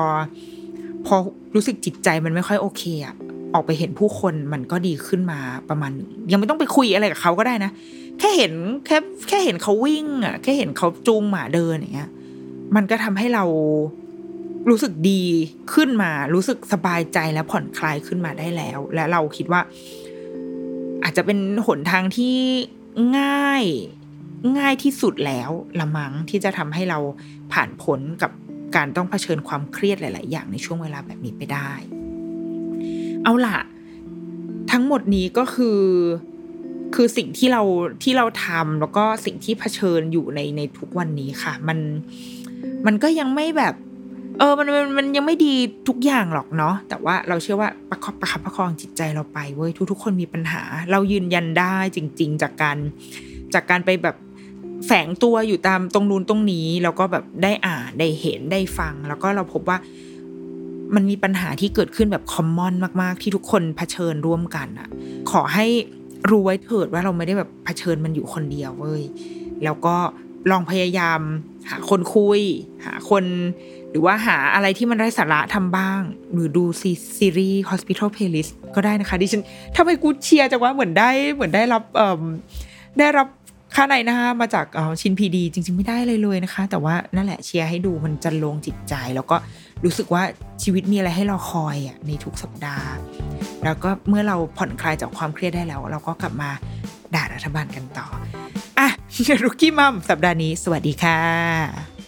[1.06, 1.16] พอ
[1.54, 3.16] รู้สึกจิตใจมันไม่ค่อยโอเคอะ
[3.54, 5.90] ออกไปเห็นผู้คนมันก็ดีขึ้นมาประมาณ
[6.30, 7.70] ยังไม่ต้องไปคุยอะไรกับเขาก็ได้นะ
[8.18, 8.52] แค่เห็น
[8.86, 8.96] แค่
[9.28, 12.10] แค่เห็นเขาวิ่งอะแค่เห็นเขาจูงหมาเดินอย่างเงี้ย
[12.76, 13.44] มันก็ทำให้เรา
[14.68, 15.22] รู้สึกดี
[15.74, 19.60] ขึ้นมา รู้สึกสบายใจและผ่อนคลายขึ้นมาได้แล้ว และเราคิดว่า
[21.02, 22.36] อาจจะเป็นหนทางที่
[23.18, 23.64] ง่าย
[24.58, 26.98] ง่ายที่สุดแล้วละมั้งที่จะทำให้เรา
[27.52, 28.30] ผ่านพ้นกับ
[28.76, 31.72] การต้องเผชิญความเครียดหลาย ๆ อย่างในช่วงเวลาแบบนี้ไปได้
[33.24, 33.58] เอาล่ะ
[34.72, 35.80] ทั้งหมดนี้ก็คือ
[36.94, 37.62] คือสิ่งที่เรา
[38.02, 41.78] ที่เราทำแล้วก็สิ่งที่เผชิญอยู่ในในทุกวันนี้ค่ะ มัน
[42.86, 43.74] มันก็ยังไม่แบบ
[44.38, 45.54] เออมันมันมันยังไม่ดี
[45.88, 52.76] ทุกอย่างหรอกเนาะแต่ว่าเราเชื่อว่าประคับประคับประคองจิตใจเราไปเว้ยทุกทุกคนมีปัญหา เรายืนยันได้จริง ๆ จากการ
[53.54, 54.16] จากการไปแบบ
[54.86, 59.78] แฝงตัวอยู่ตามตรงนู้นตรงนี้ แล้วก็แบบได้อ่านได้เห็นได้ฟัง แล้วก็เราพบว่า
[60.94, 64.88] มันมีปัญหาที่เกิดขึ้นแบบคอมมอนมาก ๆ ที่ทุกคนเผชิญร่วมกันอะ
[65.30, 65.66] ขอให้
[66.30, 69.02] รู้ไว้เถิดว่าเราไม่ได้แบบเผชิญมันอยู่คนเดียวเว้ย
[69.64, 69.96] แล้วก็
[70.50, 71.20] ลองพยายาม
[71.70, 72.40] หาคนคุย
[72.84, 73.24] หาคน
[73.90, 76.00] หรือว่าหาอะไรที่มันไร้สาระทำบ้าง
[76.32, 79.42] หรือดูซีซีรีส์ Hospital Playlist ก็ได้นะคะดิฉัน
[79.76, 82.24] ทำไมกูเชียร์จังว่าเหมือนได้เหมือนได้รับเอ่อ
[82.98, 83.28] ได้รับ
[83.74, 84.66] ค่านายหน้านะคะมาจาก
[85.00, 89.36] ชิน PD จริง ๆ ไม่ได้เลยเลยนะคะ แต่ว่านั่นแหละเชียร์ให้ดูมันจรรโลงจิตใจ แล้วก็
[89.84, 90.22] รู้สึกว่า
[90.62, 92.88] ชีวิตมีอะไรให้เราคอยอะในทุกสัปดาห์
[93.64, 96.50] แล้วก็เมื่อเราผ่อนคลายจากความเครียดได้แล้ว เราก็กลับมา
[97.14, 98.06] ด่ารัฐบาลกันต่อ
[98.78, 98.88] อะ
[99.42, 101.99] Rookie Mom สัปดาห์นี้ สวัสดีค่ะ